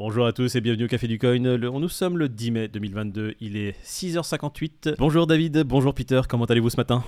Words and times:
Bonjour 0.00 0.26
à 0.26 0.32
tous 0.32 0.54
et 0.54 0.60
bienvenue 0.60 0.84
au 0.84 0.86
Café 0.88 1.08
du 1.08 1.18
Coin. 1.18 1.40
Nous 1.40 1.88
sommes 1.88 2.18
le 2.18 2.28
10 2.28 2.50
mai 2.52 2.68
2022, 2.68 3.34
il 3.40 3.56
est 3.56 3.74
6h58. 3.82 4.94
Bonjour 4.96 5.26
David, 5.26 5.64
bonjour 5.64 5.92
Peter, 5.92 6.20
comment 6.28 6.44
allez-vous 6.44 6.70
ce 6.70 6.76
matin? 6.76 7.02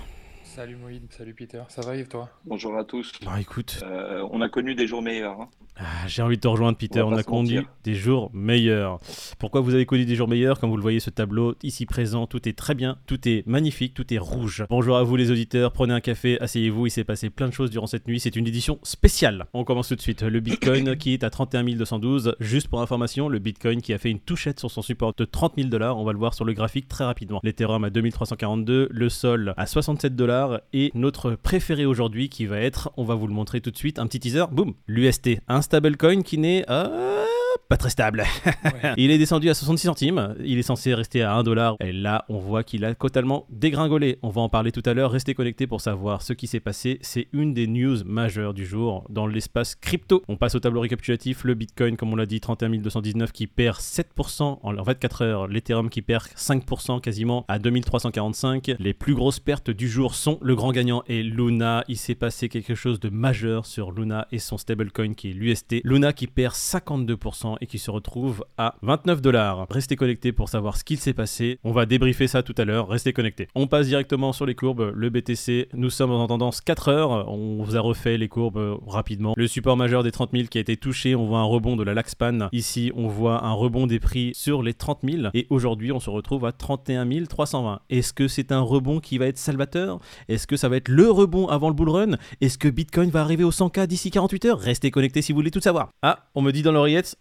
Salut 0.55 0.75
Moïd, 0.75 1.03
salut 1.11 1.33
Peter, 1.33 1.61
ça 1.69 1.81
va 1.81 1.95
et 1.95 2.03
toi? 2.05 2.27
Bonjour 2.45 2.77
à 2.77 2.83
tous. 2.83 3.13
Bah 3.25 3.39
écoute, 3.39 3.79
Euh, 3.85 4.27
on 4.31 4.41
a 4.41 4.49
connu 4.49 4.75
des 4.75 4.85
jours 4.85 5.01
meilleurs. 5.01 5.39
hein. 5.39 5.47
ah, 5.77 5.83
j'ai 6.07 6.21
envie 6.21 6.35
de 6.35 6.41
te 6.41 6.47
rejoindre 6.49 6.77
Peter, 6.77 7.01
On 7.03 7.13
a 7.13 7.23
connu 7.23 7.65
des 7.85 7.93
jours 7.95 8.29
meilleurs. 8.33 8.99
Pourquoi 9.39 9.61
vous 9.61 9.73
avez 9.73 9.85
connu 9.85 10.03
des 10.03 10.15
jours 10.15 10.27
meilleurs? 10.27 10.59
Comme 10.59 10.69
vous 10.69 10.75
le 10.75 10.81
voyez 10.81 10.99
ce 10.99 11.09
tableau 11.09 11.55
ici 11.63 11.85
présent, 11.85 12.27
tout 12.27 12.49
est 12.49 12.57
très 12.57 12.75
bien, 12.75 12.97
tout 13.07 13.29
est 13.29 13.47
magnifique, 13.47 13.93
tout 13.93 14.13
est 14.13 14.17
rouge. 14.17 14.65
Bonjour 14.69 14.97
à 14.97 15.03
vous 15.03 15.15
les 15.15 15.31
auditeurs, 15.31 15.71
prenez 15.71 15.93
un 15.93 16.01
café, 16.01 16.37
asseyez-vous, 16.41 16.87
il 16.87 16.91
s'est 16.91 17.05
passé 17.05 17.29
plein 17.29 17.47
de 17.47 17.53
choses 17.53 17.69
durant 17.69 17.87
cette 17.87 18.05
nuit, 18.09 18.19
c'est 18.19 18.35
une 18.35 18.45
édition 18.45 18.77
spéciale. 18.83 19.45
On 19.53 19.63
commence 19.63 19.87
tout 19.87 19.95
de 19.95 20.01
suite, 20.01 20.21
le 20.21 20.39
Bitcoin 20.41 20.95
qui 20.97 21.13
est 21.13 21.23
à 21.23 21.29
31 21.29 21.63
212, 21.63 22.35
juste 22.41 22.67
pour 22.67 22.81
information, 22.81 23.29
le 23.29 23.39
Bitcoin 23.39 23.81
qui 23.81 23.93
a 23.93 23.97
fait 23.97 24.11
une 24.11 24.19
touchette 24.19 24.59
sur 24.59 24.69
son 24.69 24.81
support 24.81 25.13
de 25.17 25.23
30 25.23 25.53
000 25.55 25.69
dollars, 25.69 25.97
on 25.97 26.03
va 26.03 26.11
le 26.11 26.19
voir 26.19 26.33
sur 26.33 26.43
le 26.43 26.51
graphique 26.51 26.89
très 26.89 27.05
rapidement. 27.05 27.39
L'Ethereum 27.41 27.85
à 27.85 27.89
2342, 27.89 28.89
le 28.91 29.09
Sol 29.09 29.53
à 29.55 29.65
67 29.65 30.13
dollars 30.13 30.40
et 30.73 30.91
notre 30.93 31.35
préféré 31.35 31.85
aujourd'hui 31.85 32.29
qui 32.29 32.45
va 32.45 32.59
être, 32.59 32.91
on 32.97 33.03
va 33.03 33.15
vous 33.15 33.27
le 33.27 33.33
montrer 33.33 33.61
tout 33.61 33.71
de 33.71 33.77
suite, 33.77 33.99
un 33.99 34.07
petit 34.07 34.19
teaser, 34.19 34.45
boum, 34.51 34.73
l'UST, 34.87 35.41
un 35.47 35.61
stablecoin 35.61 36.21
qui 36.21 36.37
euh, 36.69 37.25
pas 37.69 37.77
très 37.77 37.89
stable. 37.89 38.23
Ouais. 38.45 38.93
Il 38.97 39.11
est 39.11 39.17
descendu 39.17 39.49
à 39.49 39.53
66 39.53 39.87
centimes, 39.87 40.35
il 40.43 40.57
est 40.57 40.63
censé 40.63 40.93
rester 40.93 41.21
à 41.21 41.35
1 41.35 41.43
dollar 41.43 41.75
et 41.79 41.91
là 41.91 42.25
on 42.29 42.39
voit 42.39 42.63
qu'il 42.63 42.85
a 42.85 42.93
totalement 42.95 43.45
dégringolé. 43.49 44.19
On 44.21 44.29
va 44.29 44.41
en 44.41 44.49
parler 44.49 44.71
tout 44.71 44.83
à 44.85 44.93
l'heure, 44.93 45.11
restez 45.11 45.33
connectés 45.33 45.67
pour 45.67 45.81
savoir 45.81 46.21
ce 46.21 46.33
qui 46.33 46.47
s'est 46.47 46.59
passé. 46.59 46.99
C'est 47.01 47.27
une 47.33 47.53
des 47.53 47.67
news 47.67 48.03
majeures 48.05 48.53
du 48.53 48.65
jour 48.65 49.05
dans 49.09 49.27
l'espace 49.27 49.75
crypto. 49.75 50.23
On 50.27 50.37
passe 50.37 50.55
au 50.55 50.59
tableau 50.59 50.81
récapitulatif, 50.81 51.43
le 51.43 51.53
Bitcoin 51.53 51.97
comme 51.97 52.13
on 52.13 52.15
l'a 52.15 52.25
dit 52.25 52.39
31 52.39 52.69
219 52.69 53.31
qui 53.31 53.47
perd 53.47 53.77
7% 53.77 54.59
en 54.61 54.73
24 54.73 55.21
heures, 55.21 55.47
l'Ethereum 55.47 55.89
qui 55.89 56.01
perd 56.01 56.25
5% 56.35 57.01
quasiment 57.01 57.45
à 57.47 57.59
2345. 57.59 58.75
Les 58.79 58.93
plus 58.93 59.15
grosses 59.15 59.39
pertes 59.39 59.69
du 59.69 59.89
jour 59.89 60.15
sont 60.15 60.37
le 60.41 60.55
grand 60.55 60.71
gagnant 60.71 61.03
et 61.07 61.23
Luna. 61.23 61.83
Il 61.87 61.97
s'est 61.97 62.15
passé 62.15 62.49
quelque 62.49 62.75
chose 62.75 62.99
de 62.99 63.09
majeur 63.09 63.65
sur 63.65 63.91
Luna 63.91 64.27
et 64.31 64.39
son 64.39 64.57
stablecoin 64.57 65.13
qui 65.13 65.31
est 65.31 65.33
l'UST. 65.33 65.81
Luna 65.83 66.13
qui 66.13 66.27
perd 66.27 66.53
52% 66.53 67.40
et 67.61 67.67
qui 67.67 67.79
se 67.79 67.91
retrouve 67.91 68.45
à 68.57 68.75
29 68.81 69.21
dollars. 69.21 69.67
Restez 69.69 69.95
connectés 69.95 70.31
pour 70.31 70.49
savoir 70.49 70.77
ce 70.77 70.83
qu'il 70.83 70.99
s'est 70.99 71.13
passé. 71.13 71.59
On 71.63 71.71
va 71.71 71.85
débriefer 71.85 72.27
ça 72.27 72.43
tout 72.43 72.55
à 72.57 72.65
l'heure. 72.65 72.87
Restez 72.87 73.13
connectés. 73.13 73.47
On 73.55 73.67
passe 73.67 73.87
directement 73.87 74.33
sur 74.33 74.45
les 74.45 74.55
courbes. 74.55 74.91
Le 74.95 75.09
BTC, 75.09 75.69
nous 75.73 75.89
sommes 75.89 76.11
en 76.11 76.27
tendance 76.27 76.61
4 76.61 76.89
heures. 76.89 77.29
On 77.31 77.63
vous 77.63 77.75
a 77.75 77.79
refait 77.79 78.17
les 78.17 78.27
courbes 78.27 78.57
euh, 78.57 78.75
rapidement. 78.87 79.33
Le 79.37 79.47
support 79.47 79.77
majeur 79.77 80.03
des 80.03 80.11
30 80.11 80.31
000 80.33 80.47
qui 80.47 80.57
a 80.57 80.61
été 80.61 80.77
touché. 80.77 81.15
On 81.15 81.25
voit 81.25 81.39
un 81.39 81.43
rebond 81.43 81.75
de 81.75 81.83
la 81.83 81.93
Laxpan. 81.93 82.49
Ici, 82.51 82.91
on 82.95 83.07
voit 83.07 83.43
un 83.43 83.53
rebond 83.53 83.87
des 83.87 83.99
prix 83.99 84.31
sur 84.33 84.63
les 84.63 84.73
30 84.73 84.99
000. 85.03 85.27
Et 85.33 85.47
aujourd'hui, 85.49 85.91
on 85.91 85.99
se 85.99 86.09
retrouve 86.09 86.45
à 86.45 86.51
31 86.51 87.25
320. 87.25 87.81
Est-ce 87.89 88.13
que 88.13 88.27
c'est 88.27 88.51
un 88.51 88.61
rebond 88.61 88.99
qui 88.99 89.17
va 89.17 89.27
être 89.27 89.37
salvateur? 89.37 89.99
Est-ce 90.27 90.47
que 90.47 90.57
ça 90.57 90.69
va 90.69 90.77
être 90.77 90.89
le 90.89 91.09
rebond 91.09 91.47
avant 91.47 91.69
le 91.69 91.75
bull 91.75 91.89
run? 91.89 92.17
Est-ce 92.41 92.57
que 92.57 92.67
Bitcoin 92.67 93.09
va 93.09 93.21
arriver 93.21 93.43
au 93.43 93.51
100K 93.51 93.87
d'ici 93.87 94.11
48 94.11 94.45
heures? 94.45 94.59
Restez 94.59 94.91
connectés 94.91 95.21
si 95.21 95.31
vous 95.31 95.37
voulez 95.37 95.51
tout 95.51 95.61
savoir. 95.61 95.89
Ah, 96.01 96.25
on 96.35 96.41
me 96.41 96.51
dit 96.51 96.61
dans 96.61 96.71
l'oreillette. 96.71 97.17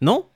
Non? 0.00 0.26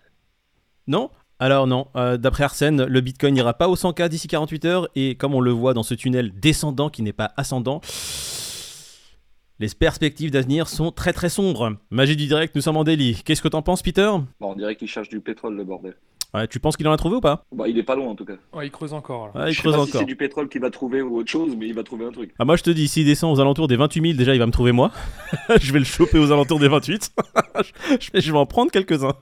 Non? 0.86 1.10
Alors 1.40 1.66
non, 1.68 1.86
Euh, 1.94 2.16
d'après 2.16 2.42
Arsène, 2.44 2.84
le 2.84 3.00
Bitcoin 3.00 3.32
n'ira 3.34 3.54
pas 3.54 3.68
au 3.68 3.76
100K 3.76 4.08
d'ici 4.08 4.26
48 4.26 4.64
heures 4.64 4.88
et 4.96 5.14
comme 5.14 5.34
on 5.34 5.40
le 5.40 5.52
voit 5.52 5.72
dans 5.72 5.84
ce 5.84 5.94
tunnel 5.94 6.32
descendant 6.40 6.88
qui 6.90 7.02
n'est 7.02 7.12
pas 7.12 7.32
ascendant, 7.36 7.80
les 9.60 9.68
perspectives 9.68 10.30
d'avenir 10.32 10.68
sont 10.68 10.90
très 10.90 11.12
très 11.12 11.28
sombres. 11.28 11.76
Magie 11.90 12.16
du 12.16 12.26
direct, 12.26 12.54
nous 12.56 12.60
sommes 12.60 12.76
en 12.76 12.84
daily. 12.84 13.22
Qu'est-ce 13.24 13.42
que 13.42 13.48
t'en 13.48 13.62
penses 13.62 13.82
Peter? 13.82 14.10
On 14.40 14.54
dirait 14.54 14.74
qu'il 14.76 14.88
cherche 14.88 15.08
du 15.08 15.20
pétrole, 15.20 15.54
le 15.56 15.64
bordel. 15.64 15.94
Ouais, 16.34 16.46
Tu 16.46 16.60
penses 16.60 16.76
qu'il 16.76 16.86
en 16.86 16.92
a 16.92 16.96
trouvé 16.96 17.16
ou 17.16 17.20
pas? 17.20 17.44
Bah, 17.52 17.66
il 17.68 17.78
est 17.78 17.82
pas 17.82 17.94
loin 17.94 18.08
en 18.08 18.14
tout 18.14 18.24
cas. 18.26 18.34
Ouais, 18.52 18.66
il 18.66 18.70
creuse 18.70 18.92
encore 18.92 19.30
là. 19.34 19.48
Il 19.48 19.52
Je 19.52 19.56
sais 19.56 19.62
creuse 19.62 19.74
pas 19.76 19.84
si 19.84 19.88
encore. 19.90 20.00
c'est 20.00 20.06
du 20.06 20.16
pétrole 20.16 20.48
qu'il 20.48 20.60
va 20.60 20.70
trouver 20.70 21.00
ou 21.00 21.16
autre 21.16 21.30
chose, 21.30 21.56
mais 21.56 21.66
il 21.66 21.74
va 21.74 21.82
trouver 21.82 22.04
un 22.04 22.12
truc. 22.12 22.34
Ah 22.38 22.44
moi 22.44 22.56
je 22.56 22.62
te 22.62 22.70
dis, 22.70 22.86
s'il 22.86 23.06
descend 23.06 23.34
aux 23.34 23.40
alentours 23.40 23.66
des 23.68 23.76
28 23.76 24.02
000, 24.02 24.12
déjà 24.18 24.34
il 24.34 24.38
va 24.38 24.46
me 24.46 24.52
trouver 24.52 24.72
moi. 24.72 24.90
je 25.60 25.72
vais 25.72 25.78
le 25.78 25.84
choper 25.86 26.18
aux 26.18 26.30
alentours 26.30 26.58
des 26.58 26.68
28. 26.68 27.12
je, 28.00 28.10
vais, 28.12 28.20
je 28.20 28.32
vais 28.32 28.38
en 28.38 28.46
prendre 28.46 28.70
quelques-uns. 28.70 29.14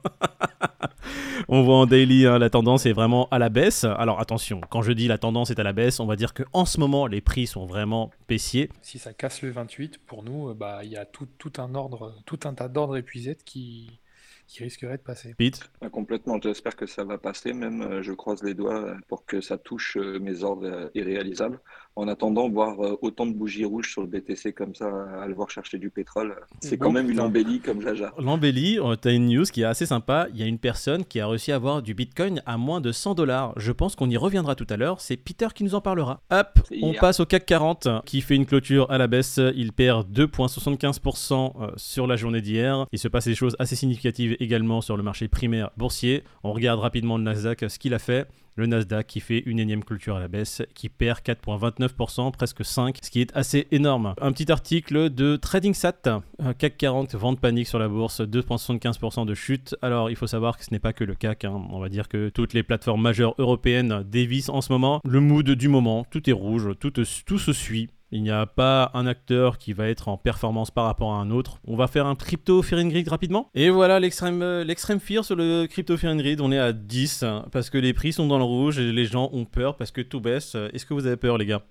on 1.48 1.62
voit 1.62 1.76
en 1.76 1.86
daily, 1.86 2.26
hein, 2.26 2.38
la 2.38 2.50
tendance 2.50 2.86
est 2.86 2.92
vraiment 2.92 3.28
à 3.30 3.38
la 3.38 3.48
baisse. 3.50 3.84
Alors 3.84 4.20
attention, 4.20 4.60
quand 4.68 4.82
je 4.82 4.92
dis 4.92 5.06
la 5.06 5.18
tendance 5.18 5.50
est 5.50 5.60
à 5.60 5.62
la 5.62 5.72
baisse, 5.72 6.00
on 6.00 6.06
va 6.06 6.16
dire 6.16 6.34
que 6.34 6.42
en 6.52 6.64
ce 6.64 6.80
moment 6.80 7.06
les 7.06 7.20
prix 7.20 7.46
sont 7.46 7.66
vraiment 7.66 8.10
baissiers. 8.28 8.68
Si 8.82 8.98
ça 8.98 9.12
casse 9.12 9.42
le 9.42 9.50
28, 9.50 10.00
pour 10.06 10.24
nous, 10.24 10.48
euh, 10.50 10.54
bah 10.54 10.80
il 10.82 10.90
y 10.90 10.96
a 10.96 11.04
tout, 11.04 11.26
tout 11.38 11.52
un 11.58 11.74
ordre, 11.76 12.14
tout 12.26 12.40
un 12.44 12.54
tas 12.54 12.68
d'ordres 12.68 12.96
épuisés 12.96 13.36
qui, 13.44 14.00
qui 14.46 14.62
risqueraient 14.62 14.98
de 14.98 15.02
passer. 15.02 15.34
Pete, 15.34 15.70
Ah, 15.80 15.90
complètement, 15.90 16.40
j'espère 16.40 16.76
que 16.76 16.86
ça 16.86 17.04
va 17.04 17.18
passer. 17.18 17.52
Même, 17.52 17.82
euh, 17.82 18.02
je 18.02 18.12
croise 18.12 18.42
les 18.42 18.54
doigts 18.54 18.96
pour 19.08 19.24
que 19.26 19.40
ça 19.40 19.58
touche 19.58 19.96
euh, 19.96 20.18
mes 20.20 20.42
ordres 20.44 20.66
euh, 20.66 20.88
irréalisables. 20.94 21.60
En 21.96 22.08
attendant, 22.08 22.48
voir 22.48 22.78
euh, 22.80 22.98
autant 23.00 23.24
de 23.26 23.32
bougies 23.32 23.64
rouges 23.64 23.90
sur 23.90 24.02
le 24.02 24.06
BTC 24.06 24.52
comme 24.52 24.74
ça, 24.74 24.86
à 25.20 25.26
le 25.26 25.34
voir 25.34 25.50
chercher 25.50 25.78
du 25.78 25.88
pétrole, 25.88 26.36
c'est 26.60 26.76
quand 26.76 26.92
même 26.92 27.10
une 27.10 27.20
embellie 27.20 27.60
comme 27.60 27.80
Jaja. 27.80 28.12
l'embellie, 28.18 28.78
euh, 28.78 28.96
t'as 28.96 29.12
une 29.12 29.28
news 29.28 29.44
qui 29.44 29.62
est 29.62 29.64
assez 29.64 29.86
sympa. 29.86 30.26
Il 30.34 30.38
y 30.38 30.42
a 30.42 30.46
une 30.46 30.58
personne 30.58 31.04
qui 31.06 31.20
a 31.20 31.26
réussi 31.26 31.52
à 31.52 31.56
avoir 31.56 31.80
du 31.80 31.94
Bitcoin 31.94 32.42
à 32.44 32.58
moins 32.58 32.82
de 32.82 32.92
100 32.92 33.14
dollars. 33.14 33.54
Je 33.56 33.72
pense 33.72 33.96
qu'on 33.96 34.10
y 34.10 34.16
reviendra 34.18 34.54
tout 34.54 34.66
à 34.68 34.76
l'heure. 34.76 35.00
C'est 35.00 35.16
Peter 35.16 35.48
qui 35.54 35.64
nous 35.64 35.74
en 35.74 35.80
parlera. 35.80 36.20
Hop, 36.30 36.60
on 36.82 36.92
passe 36.92 37.20
au 37.20 37.24
CAC 37.24 37.46
40 37.46 37.88
qui 38.04 38.20
fait 38.20 38.36
une 38.36 38.46
clôture 38.46 38.90
à 38.90 38.98
la 38.98 39.06
baisse. 39.06 39.40
Il 39.54 39.72
perd 39.72 40.06
2,75% 40.12 41.52
euh, 41.62 41.70
sur 41.76 42.06
la 42.06 42.16
journée 42.16 42.42
d'hier. 42.42 42.86
Il 42.92 42.98
se 42.98 43.08
passe 43.08 43.24
des 43.24 43.34
choses 43.34 43.56
assez 43.58 43.74
significatives 43.76 44.36
également 44.38 44.82
sur 44.82 44.98
le 44.98 45.02
marché 45.02 45.28
primaire 45.28 45.70
boursier. 45.76 46.24
On 46.44 46.52
regarde 46.52 46.80
rapidement 46.80 47.16
le 47.16 47.24
Nasdaq, 47.24 47.64
ce 47.70 47.78
qu'il 47.78 47.94
a 47.94 47.98
fait. 47.98 48.28
Le 48.56 48.66
Nasdaq 48.66 49.06
qui 49.06 49.20
fait 49.20 49.42
une 49.46 49.58
énième 49.58 49.84
clôture 49.84 50.16
à 50.16 50.20
la 50.20 50.28
baisse, 50.28 50.62
qui 50.74 50.88
perd 50.88 51.20
4,29%, 51.20 52.32
presque 52.32 52.62
5%, 52.62 52.94
ce 53.02 53.10
qui 53.10 53.20
est 53.20 53.36
assez 53.36 53.68
énorme. 53.70 54.14
Un 54.20 54.32
petit 54.32 54.50
article 54.50 55.10
de 55.10 55.36
TradingSat, 55.36 56.22
CAC 56.58 56.76
40, 56.78 57.14
vente 57.14 57.38
panique 57.38 57.68
sur 57.68 57.78
la 57.78 57.88
bourse, 57.88 58.22
2,75% 58.22 59.26
de 59.26 59.34
chute. 59.34 59.76
Alors 59.82 60.10
il 60.10 60.16
faut 60.16 60.26
savoir 60.26 60.56
que 60.56 60.64
ce 60.64 60.70
n'est 60.72 60.78
pas 60.78 60.92
que 60.92 61.04
le 61.04 61.14
CAC, 61.14 61.44
hein. 61.44 61.62
on 61.70 61.78
va 61.78 61.88
dire 61.88 62.08
que 62.08 62.30
toutes 62.30 62.54
les 62.54 62.62
plateformes 62.62 63.02
majeures 63.02 63.34
européennes 63.38 64.02
dévissent 64.06 64.48
en 64.48 64.62
ce 64.62 64.72
moment. 64.72 65.00
Le 65.04 65.20
mood 65.20 65.48
du 65.48 65.68
moment, 65.68 66.06
tout 66.10 66.28
est 66.28 66.32
rouge, 66.32 66.70
tout 66.80 67.38
se 67.38 67.52
suit. 67.52 67.90
Il 68.12 68.22
n'y 68.22 68.30
a 68.30 68.46
pas 68.46 68.90
un 68.94 69.06
acteur 69.06 69.58
qui 69.58 69.72
va 69.72 69.88
être 69.88 70.08
en 70.08 70.16
performance 70.16 70.70
par 70.70 70.84
rapport 70.84 71.12
à 71.12 71.16
un 71.16 71.30
autre. 71.30 71.58
On 71.66 71.76
va 71.76 71.88
faire 71.88 72.06
un 72.06 72.14
crypto 72.14 72.62
fear 72.62 72.80
and 72.80 72.90
rapidement. 73.08 73.50
Et 73.54 73.68
voilà 73.68 73.98
l'extrême 73.98 74.42
euh, 74.42 74.74
fear 75.00 75.24
sur 75.24 75.34
le 75.34 75.66
crypto 75.66 75.96
fear 75.96 76.12
and. 76.14 76.20
On 76.40 76.52
est 76.52 76.58
à 76.58 76.72
10 76.72 77.22
hein, 77.24 77.46
parce 77.50 77.68
que 77.68 77.78
les 77.78 77.92
prix 77.92 78.12
sont 78.12 78.26
dans 78.26 78.38
le 78.38 78.44
rouge 78.44 78.78
et 78.78 78.92
les 78.92 79.04
gens 79.04 79.28
ont 79.32 79.44
peur 79.44 79.76
parce 79.76 79.90
que 79.90 80.00
tout 80.00 80.20
baisse. 80.20 80.56
Est-ce 80.72 80.86
que 80.86 80.94
vous 80.94 81.06
avez 81.06 81.16
peur 81.16 81.36
les 81.36 81.46
gars? 81.46 81.62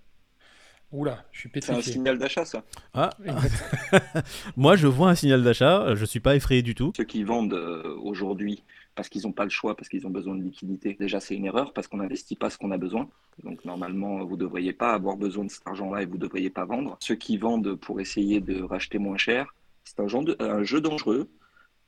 Oula, 0.91 1.23
je 1.31 1.39
suis 1.41 1.49
C'est 1.55 1.71
un 1.71 1.75
pétrifié. 1.75 1.93
signal 1.93 2.17
d'achat, 2.17 2.45
ça. 2.45 2.63
Ah, 2.93 3.09
moi 4.57 4.75
je 4.75 4.87
vois 4.87 5.09
un 5.09 5.15
signal 5.15 5.43
d'achat, 5.43 5.95
je 5.95 6.05
suis 6.05 6.19
pas 6.19 6.35
effrayé 6.35 6.61
du 6.61 6.75
tout. 6.75 6.93
Ceux 6.95 7.03
qui 7.03 7.23
vendent 7.23 7.53
euh, 7.53 7.95
aujourd'hui 8.01 8.63
parce 8.95 9.09
qu'ils 9.09 9.23
n'ont 9.23 9.33
pas 9.33 9.43
le 9.43 9.49
choix, 9.49 9.75
parce 9.75 9.89
qu'ils 9.89 10.07
ont 10.07 10.09
besoin 10.09 10.35
de 10.35 10.41
liquidité, 10.43 10.95
déjà 10.97 11.19
c'est 11.19 11.35
une 11.35 11.45
erreur 11.45 11.73
parce 11.73 11.87
qu'on 11.87 11.97
n'investit 11.97 12.35
pas 12.35 12.49
ce 12.49 12.57
qu'on 12.57 12.71
a 12.71 12.77
besoin. 12.77 13.09
Donc 13.43 13.65
normalement, 13.65 14.23
vous 14.23 14.35
ne 14.35 14.39
devriez 14.41 14.71
pas 14.71 14.93
avoir 14.93 15.17
besoin 15.17 15.43
de 15.43 15.51
cet 15.51 15.67
argent-là 15.67 16.01
et 16.03 16.05
vous 16.05 16.15
ne 16.15 16.21
devriez 16.21 16.49
pas 16.49 16.63
vendre. 16.63 16.95
Ceux 17.01 17.15
qui 17.15 17.37
vendent 17.37 17.75
pour 17.75 17.99
essayer 17.99 18.39
de 18.39 18.61
racheter 18.63 18.97
moins 18.97 19.17
cher, 19.17 19.53
c'est 19.83 19.99
un, 19.99 20.07
genre 20.07 20.23
de- 20.23 20.37
un 20.39 20.63
jeu 20.63 20.79
dangereux 20.79 21.27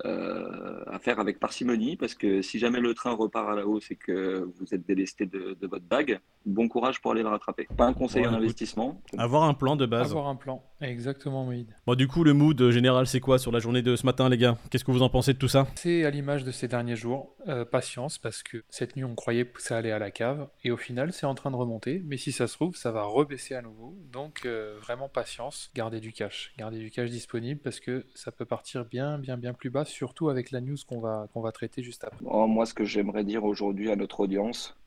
euh, 0.06 0.84
à 0.88 1.00
faire 1.00 1.19
avec 1.19 1.40
parcimonie 1.40 1.97
parce 1.97 2.13
que 2.13 2.41
si 2.41 2.59
jamais 2.59 2.80
le 2.80 2.94
train 2.94 3.13
repart 3.13 3.50
à 3.50 3.56
la 3.56 3.66
hausse 3.66 3.90
et 3.91 3.96
que 3.96 4.47
vous 4.59 4.74
êtes 4.74 4.85
délesté 4.85 5.25
de, 5.25 5.58
de 5.59 5.68
votre 5.68 5.85
bague, 5.85 6.19
bon 6.46 6.68
courage 6.68 7.02
pour 7.02 7.12
aller 7.12 7.24
le 7.24 7.30
rattraper. 7.30 7.68
Pas 7.75 7.85
un 7.85 7.94
conseil 7.94 8.22
Ouais, 8.24 8.28
en 8.28 8.34
investissement. 8.34 9.02
Avoir 9.18 9.44
un 9.44 9.53
plan 9.53 9.75
de 9.75 9.86
base. 9.86 10.09
Avoir 10.12 10.28
un 10.28 10.36
plan. 10.36 10.63
Exactement, 10.81 11.46
Moïd. 11.46 11.74
Bon 11.86 11.96
du 11.96 12.07
coup 12.07 12.24
le 12.24 12.34
mood 12.34 12.59
euh, 12.62 12.72
général 12.72 13.07
c'est 13.07 13.19
quoi 13.19 13.40
sur 13.40 13.52
la 13.52 13.60
journée 13.60 13.81
de 13.81 13.95
ce 13.95 14.06
matin 14.06 14.30
les 14.30 14.38
gars? 14.38 14.57
Qu'est-ce 14.69 14.83
que 14.86 14.92
vous 14.92 15.01
en 15.01 15.10
pensez 15.10 15.33
de 15.33 15.39
tout 15.39 15.48
ça? 15.48 15.68
C'est 15.75 16.06
à 16.06 16.10
l'image 16.10 16.44
de 16.44 16.51
ces 16.51 16.68
derniers 16.68 16.95
jours. 16.95 17.33
Euh, 17.48 17.63
patience, 17.63 18.18
parce 18.18 18.44
que 18.44 18.63
cette 18.69 18.98
nuit, 18.98 19.06
on 19.06 19.16
croyait 19.16 19.45
que 19.45 19.62
ça 19.62 19.77
allait 19.77 19.94
à 19.94 20.00
la 20.00 20.12
cave, 20.12 20.50
et 20.66 20.71
au 20.71 20.75
final, 20.75 21.13
c'est 21.13 21.25
en 21.25 21.33
train 21.33 21.50
de 21.50 21.56
remonter. 21.56 22.01
Mais 22.06 22.18
si 22.18 22.33
ça 22.33 22.45
se 22.45 22.56
trouve, 22.56 22.75
ça 22.75 22.92
va 22.92 23.04
rebaisser 23.04 23.56
à 23.56 23.62
nouveau. 23.62 23.98
Donc, 24.12 24.42
euh, 24.45 24.77
vraiment 24.81 25.07
patience. 25.07 25.71
Gardez 25.74 26.01
du 26.01 26.12
cash. 26.12 26.54
Gardez 26.57 26.77
du 26.77 26.92
cash 26.92 27.10
disponible, 27.10 27.62
parce 27.63 27.80
que 27.80 28.06
ça 28.16 28.33
peut 28.33 28.44
partir 28.44 28.83
bien, 28.83 29.18
bien, 29.18 29.38
bien 29.38 29.54
plus 29.54 29.69
bas, 29.69 29.86
surtout 29.88 30.30
avec 30.30 30.51
la 30.51 30.62
news 30.62 30.78
qu'on 30.88 31.00
va, 31.00 31.28
qu'on 31.34 31.42
va 31.42 31.51
traiter 31.51 31.84
juste 31.84 32.04
après. 32.04 32.24
Bon, 32.24 32.48
moi, 32.48 32.66
ce 32.66 32.74
que 32.74 32.86
j'aimerais 32.86 33.24
dire 33.24 33.44
aujourd'hui 33.44 33.92
à 33.92 33.95
notre 33.95 34.19
audience, 34.19 34.78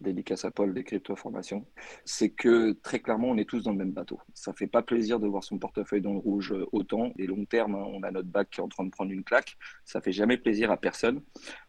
dédicace 0.00 0.44
à 0.44 0.50
Paul 0.50 0.74
des 0.74 0.84
crypto-formations, 0.84 1.66
c'est 2.04 2.30
que 2.30 2.72
très 2.72 3.00
clairement, 3.00 3.28
on 3.28 3.36
est 3.38 3.48
tous 3.48 3.64
dans 3.64 3.72
le 3.72 3.78
même 3.78 3.92
bateau. 3.92 4.20
Ça 4.34 4.52
fait 4.52 4.66
pas 4.66 4.82
plaisir 4.82 5.18
de 5.18 5.26
voir 5.26 5.42
son 5.42 5.58
portefeuille 5.58 6.02
dans 6.02 6.12
le 6.12 6.18
rouge 6.18 6.52
euh, 6.52 6.66
autant. 6.72 7.12
Et 7.18 7.26
long 7.26 7.44
terme, 7.44 7.74
hein, 7.74 7.84
on 7.86 8.02
a 8.02 8.10
notre 8.10 8.28
bac 8.28 8.50
qui 8.50 8.60
est 8.60 8.62
en 8.62 8.68
train 8.68 8.84
de 8.84 8.90
prendre 8.90 9.10
une 9.10 9.24
claque. 9.24 9.56
Ça 9.84 10.00
fait 10.00 10.12
jamais 10.12 10.36
plaisir 10.36 10.70
à 10.70 10.76
personne. 10.76 11.22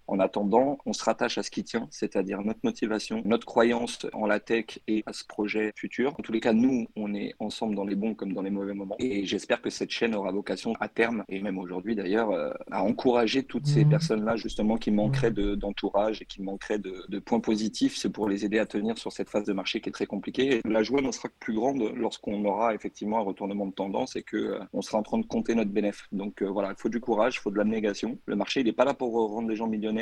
En 0.07 0.19
attendant, 0.19 0.77
on 0.85 0.93
se 0.93 1.03
rattache 1.03 1.37
à 1.37 1.43
ce 1.43 1.51
qui 1.51 1.63
tient, 1.63 1.87
c'est-à-dire 1.91 2.41
notre 2.41 2.59
motivation, 2.63 3.21
notre 3.25 3.45
croyance 3.45 4.05
en 4.13 4.25
la 4.25 4.39
tech 4.39 4.79
et 4.87 5.03
à 5.05 5.13
ce 5.13 5.25
projet 5.25 5.71
futur. 5.75 6.15
En 6.17 6.23
tous 6.23 6.31
les 6.31 6.39
cas, 6.39 6.53
nous, 6.53 6.87
on 6.95 7.13
est 7.13 7.35
ensemble 7.39 7.75
dans 7.75 7.83
les 7.83 7.95
bons 7.95 8.15
comme 8.15 8.33
dans 8.33 8.41
les 8.41 8.49
mauvais 8.49 8.73
moments. 8.73 8.95
Et 8.99 9.25
j'espère 9.25 9.61
que 9.61 9.69
cette 9.69 9.91
chaîne 9.91 10.15
aura 10.15 10.31
vocation 10.31 10.73
à 10.79 10.87
terme, 10.87 11.23
et 11.29 11.41
même 11.41 11.57
aujourd'hui 11.57 11.95
d'ailleurs, 11.95 12.31
euh, 12.31 12.51
à 12.71 12.83
encourager 12.83 13.43
toutes 13.43 13.67
ces 13.67 13.85
mmh. 13.85 13.89
personnes-là 13.89 14.35
justement 14.37 14.77
qui 14.77 14.91
manqueraient 14.91 15.31
d'entourage 15.31 16.21
et 16.21 16.25
qui 16.25 16.41
manqueraient 16.41 16.79
de, 16.79 17.05
de 17.09 17.19
points 17.19 17.39
positifs. 17.39 17.97
C'est 17.97 18.11
pour 18.11 18.29
les 18.29 18.45
aider 18.45 18.59
à 18.59 18.65
tenir 18.65 18.97
sur 18.97 19.11
cette 19.11 19.29
phase 19.29 19.45
de 19.45 19.53
marché 19.53 19.81
qui 19.81 19.89
est 19.89 19.91
très 19.91 20.05
compliquée. 20.05 20.61
la 20.65 20.83
joie 20.83 21.01
n'en 21.01 21.11
sera 21.11 21.27
que 21.29 21.35
plus 21.39 21.53
grande 21.53 21.91
lorsqu'on 21.95 22.43
aura 22.45 22.73
effectivement 22.73 23.17
un 23.17 23.23
retournement 23.23 23.65
de 23.65 23.73
tendance 23.73 24.15
et 24.15 24.23
que 24.23 24.37
euh, 24.37 24.59
on 24.73 24.81
sera 24.81 24.97
en 24.97 25.03
train 25.03 25.17
de 25.17 25.25
compter 25.25 25.55
notre 25.55 25.71
bénéfice. 25.71 26.07
Donc 26.11 26.41
euh, 26.41 26.45
voilà, 26.45 26.69
il 26.69 26.79
faut 26.79 26.89
du 26.89 26.99
courage, 26.99 27.35
il 27.35 27.39
faut 27.39 27.51
de 27.51 27.57
l'abnégation. 27.57 28.17
Le 28.25 28.35
marché, 28.35 28.61
il 28.61 28.65
n'est 28.65 28.73
pas 28.73 28.85
là 28.85 28.93
pour 28.93 29.13
rendre 29.13 29.47
des 29.47 29.55
gens 29.55 29.67
millionnaires 29.67 29.96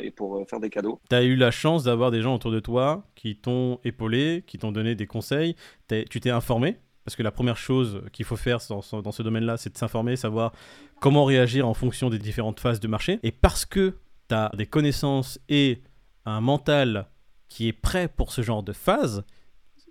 et 0.00 0.10
pour 0.10 0.46
faire 0.48 0.60
des 0.60 0.70
cadeaux. 0.70 1.00
Tu 1.08 1.16
as 1.16 1.22
eu 1.22 1.36
la 1.36 1.50
chance 1.50 1.84
d'avoir 1.84 2.10
des 2.10 2.22
gens 2.22 2.34
autour 2.34 2.50
de 2.50 2.60
toi 2.60 3.04
qui 3.14 3.36
t'ont 3.36 3.80
épaulé, 3.84 4.44
qui 4.46 4.58
t'ont 4.58 4.72
donné 4.72 4.94
des 4.94 5.06
conseils. 5.06 5.54
Tu 5.88 6.20
t'es 6.20 6.30
informé? 6.30 6.78
Parce 7.04 7.16
que 7.16 7.22
la 7.22 7.30
première 7.30 7.56
chose 7.56 8.02
qu'il 8.12 8.26
faut 8.26 8.36
faire 8.36 8.58
dans, 8.68 8.82
dans 9.00 9.12
ce 9.12 9.22
domaine-là, 9.22 9.56
c'est 9.56 9.72
de 9.72 9.78
s'informer, 9.78 10.16
savoir 10.16 10.52
comment 11.00 11.24
réagir 11.24 11.66
en 11.66 11.72
fonction 11.72 12.10
des 12.10 12.18
différentes 12.18 12.60
phases 12.60 12.80
de 12.80 12.88
marché. 12.88 13.18
Et 13.22 13.32
parce 13.32 13.64
que 13.64 13.96
tu 14.28 14.34
as 14.34 14.50
des 14.56 14.66
connaissances 14.66 15.40
et 15.48 15.80
un 16.26 16.42
mental 16.42 17.06
qui 17.48 17.66
est 17.68 17.72
prêt 17.72 18.08
pour 18.08 18.32
ce 18.32 18.42
genre 18.42 18.62
de 18.62 18.74
phase, 18.74 19.24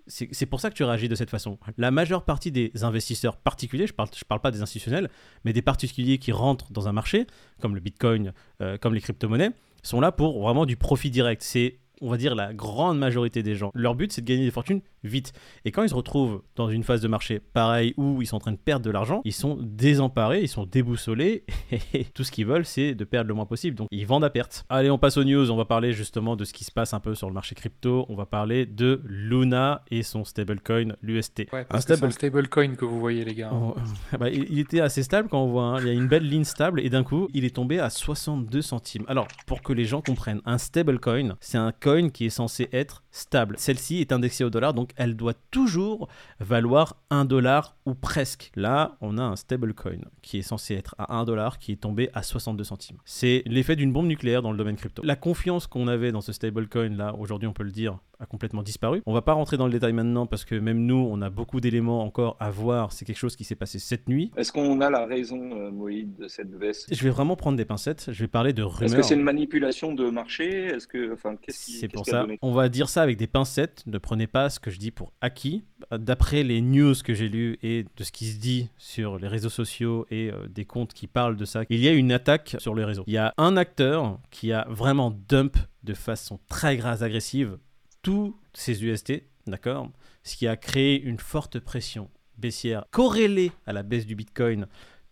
c'est 0.08 0.46
pour 0.46 0.60
ça 0.60 0.70
que 0.70 0.74
tu 0.74 0.84
réagis 0.84 1.08
de 1.08 1.14
cette 1.14 1.30
façon. 1.30 1.58
La 1.76 1.90
majeure 1.90 2.24
partie 2.24 2.50
des 2.50 2.72
investisseurs 2.82 3.36
particuliers, 3.36 3.86
je 3.86 3.92
ne 3.92 3.96
parle, 3.96 4.08
je 4.16 4.24
parle 4.24 4.40
pas 4.40 4.50
des 4.50 4.62
institutionnels, 4.62 5.08
mais 5.44 5.52
des 5.52 5.62
particuliers 5.62 6.18
qui 6.18 6.32
rentrent 6.32 6.72
dans 6.72 6.88
un 6.88 6.92
marché, 6.92 7.26
comme 7.60 7.74
le 7.74 7.80
Bitcoin, 7.80 8.32
euh, 8.60 8.78
comme 8.78 8.94
les 8.94 9.00
crypto-monnaies, 9.00 9.50
sont 9.82 10.00
là 10.00 10.12
pour 10.12 10.42
vraiment 10.42 10.66
du 10.66 10.76
profit 10.76 11.10
direct. 11.10 11.42
C'est 11.42 11.78
on 12.00 12.10
va 12.10 12.16
dire 12.16 12.34
la 12.34 12.54
grande 12.54 12.98
majorité 12.98 13.42
des 13.42 13.54
gens. 13.54 13.70
Leur 13.74 13.94
but, 13.94 14.12
c'est 14.12 14.20
de 14.20 14.26
gagner 14.26 14.44
des 14.44 14.50
fortunes 14.50 14.80
vite. 15.04 15.32
Et 15.64 15.70
quand 15.70 15.82
ils 15.82 15.88
se 15.88 15.94
retrouvent 15.94 16.42
dans 16.56 16.68
une 16.68 16.82
phase 16.82 17.00
de 17.00 17.08
marché 17.08 17.40
pareille 17.40 17.94
où 17.96 18.22
ils 18.22 18.26
sont 18.26 18.36
en 18.36 18.40
train 18.40 18.52
de 18.52 18.56
perdre 18.56 18.84
de 18.84 18.90
l'argent, 18.90 19.20
ils 19.24 19.32
sont 19.32 19.58
désemparés, 19.60 20.42
ils 20.42 20.48
sont 20.48 20.66
déboussolés, 20.66 21.44
et 21.94 22.04
tout 22.04 22.24
ce 22.24 22.32
qu'ils 22.32 22.46
veulent, 22.46 22.64
c'est 22.64 22.94
de 22.94 23.04
perdre 23.04 23.28
le 23.28 23.34
moins 23.34 23.46
possible. 23.46 23.76
Donc 23.76 23.88
ils 23.90 24.06
vendent 24.06 24.24
à 24.24 24.30
perte. 24.30 24.64
Allez, 24.68 24.90
on 24.90 24.98
passe 24.98 25.16
aux 25.16 25.24
news. 25.24 25.50
On 25.50 25.56
va 25.56 25.64
parler 25.64 25.92
justement 25.92 26.36
de 26.36 26.44
ce 26.44 26.52
qui 26.52 26.64
se 26.64 26.72
passe 26.72 26.94
un 26.94 27.00
peu 27.00 27.14
sur 27.14 27.28
le 27.28 27.34
marché 27.34 27.54
crypto. 27.54 28.06
On 28.08 28.14
va 28.14 28.26
parler 28.26 28.66
de 28.66 29.00
Luna 29.04 29.82
et 29.90 30.02
son 30.02 30.24
stablecoin, 30.24 30.94
l'UST. 31.02 31.46
un 31.70 31.80
stable... 31.80 32.12
stablecoin 32.12 32.74
que 32.74 32.84
vous 32.84 33.00
voyez, 33.00 33.24
les 33.24 33.34
gars. 33.34 33.50
Oh, 33.52 33.74
bah, 34.18 34.28
il, 34.30 34.58
était 34.58 34.80
assez 34.80 35.02
stable 35.02 35.28
quand 35.28 35.42
on 35.42 35.48
voit. 35.48 35.64
Hein. 35.64 35.80
Il 35.80 35.86
y 35.86 35.90
a 35.90 35.92
une 35.92 36.08
belle 36.08 36.28
ligne 36.28 36.44
stable 36.44 36.80
et 36.80 36.90
d'un 36.90 37.04
coup, 37.04 37.28
il 37.34 37.44
est 37.44 37.54
tombé 37.54 37.78
à 37.78 37.90
62 37.90 38.62
centimes. 38.62 39.04
Alors, 39.08 39.28
pour 39.46 39.62
que 39.62 39.72
les 39.72 39.84
gens 39.84 40.00
comprennent, 40.00 40.40
un 40.44 40.58
stablecoin, 40.58 41.36
c'est 41.40 41.58
un 41.58 41.72
coin 41.72 42.08
qui 42.08 42.26
est 42.26 42.30
censé 42.30 42.68
être 42.72 43.02
stable. 43.10 43.56
Celle-ci 43.58 44.00
est 44.00 44.12
indexée 44.12 44.44
au 44.44 44.50
dollar, 44.50 44.74
donc 44.74 44.87
elle 44.96 45.16
doit 45.16 45.34
toujours 45.50 46.08
valoir 46.40 46.96
1 47.10 47.24
dollar 47.24 47.76
ou 47.86 47.94
presque. 47.94 48.50
Là, 48.56 48.96
on 49.00 49.18
a 49.18 49.22
un 49.22 49.36
stablecoin 49.36 50.00
qui 50.22 50.38
est 50.38 50.42
censé 50.42 50.74
être 50.74 50.94
à 50.98 51.16
1 51.16 51.24
dollar, 51.24 51.58
qui 51.58 51.72
est 51.72 51.76
tombé 51.76 52.10
à 52.14 52.22
62 52.22 52.64
centimes. 52.64 52.98
C'est 53.04 53.42
l'effet 53.46 53.76
d'une 53.76 53.92
bombe 53.92 54.06
nucléaire 54.06 54.42
dans 54.42 54.52
le 54.52 54.58
domaine 54.58 54.76
crypto. 54.76 55.02
La 55.04 55.16
confiance 55.16 55.66
qu'on 55.66 55.88
avait 55.88 56.12
dans 56.12 56.20
ce 56.20 56.32
stablecoin, 56.32 56.90
là, 56.90 57.14
aujourd'hui, 57.14 57.48
on 57.48 57.52
peut 57.52 57.62
le 57.64 57.70
dire, 57.70 57.98
a 58.20 58.26
complètement 58.26 58.62
disparu. 58.62 59.02
On 59.06 59.12
va 59.12 59.22
pas 59.22 59.32
rentrer 59.32 59.56
dans 59.56 59.66
le 59.66 59.72
détail 59.72 59.92
maintenant 59.92 60.26
parce 60.26 60.44
que 60.44 60.54
même 60.54 60.84
nous, 60.84 61.08
on 61.10 61.22
a 61.22 61.30
beaucoup 61.30 61.60
d'éléments 61.60 62.02
encore 62.02 62.36
à 62.40 62.50
voir. 62.50 62.92
C'est 62.92 63.04
quelque 63.04 63.18
chose 63.18 63.36
qui 63.36 63.44
s'est 63.44 63.54
passé 63.54 63.78
cette 63.78 64.08
nuit. 64.08 64.32
Est-ce 64.36 64.52
qu'on 64.52 64.80
a 64.80 64.90
la 64.90 65.06
raison, 65.06 65.52
euh, 65.52 65.70
Moïse, 65.70 66.08
de 66.18 66.26
cette 66.26 66.50
baisse 66.50 66.86
Je 66.90 67.02
vais 67.04 67.10
vraiment 67.10 67.36
prendre 67.36 67.56
des 67.56 67.64
pincettes. 67.64 68.06
Je 68.10 68.20
vais 68.20 68.28
parler 68.28 68.52
de 68.52 68.62
rumeurs. 68.62 68.82
Est-ce 68.82 68.96
que 68.96 69.02
c'est 69.02 69.14
une 69.14 69.22
manipulation 69.22 69.92
de 69.94 70.10
marché? 70.10 70.66
Est-ce 70.66 70.86
que, 70.86 71.12
enfin, 71.12 71.36
qu'est-ce 71.36 71.66
qui 71.66 71.72
C'est 71.72 71.88
pour 71.88 72.06
ça. 72.06 72.26
On 72.42 72.52
va 72.52 72.68
dire 72.68 72.88
ça 72.88 73.02
avec 73.02 73.16
des 73.16 73.26
pincettes. 73.26 73.84
Ne 73.86 73.98
prenez 73.98 74.26
pas 74.26 74.50
ce 74.50 74.58
que 74.58 74.70
je 74.70 74.78
dis 74.78 74.90
pour 74.90 75.12
acquis. 75.20 75.64
D'après 75.92 76.42
les 76.42 76.60
news 76.60 76.94
que 77.04 77.14
j'ai 77.14 77.28
lues 77.28 77.58
et 77.62 77.84
de 77.96 78.04
ce 78.04 78.10
qui 78.10 78.26
se 78.26 78.38
dit 78.38 78.68
sur 78.78 79.18
les 79.18 79.28
réseaux 79.28 79.48
sociaux 79.48 80.06
et 80.10 80.30
euh, 80.30 80.48
des 80.48 80.64
comptes 80.64 80.92
qui 80.92 81.06
parlent 81.06 81.36
de 81.36 81.44
ça, 81.44 81.62
il 81.70 81.78
y 81.78 81.88
a 81.88 81.92
une 81.92 82.10
attaque 82.10 82.56
sur 82.58 82.74
les 82.74 82.84
réseaux. 82.84 83.04
Il 83.06 83.12
y 83.12 83.18
a 83.18 83.32
un 83.38 83.56
acteur 83.56 84.18
qui 84.30 84.52
a 84.52 84.66
vraiment 84.68 85.10
dump 85.28 85.56
de 85.84 85.94
façon 85.94 86.40
très 86.48 86.76
grave 86.76 87.02
agressive 87.02 87.58
tous 88.08 88.34
ces 88.54 88.82
UST, 88.82 89.22
d'accord 89.46 89.90
Ce 90.22 90.34
qui 90.34 90.46
a 90.46 90.56
créé 90.56 90.98
une 90.98 91.18
forte 91.18 91.58
pression 91.58 92.08
baissière 92.38 92.86
corrélée 92.90 93.52
à 93.66 93.74
la 93.74 93.82
baisse 93.82 94.06
du 94.06 94.14
Bitcoin. 94.14 94.66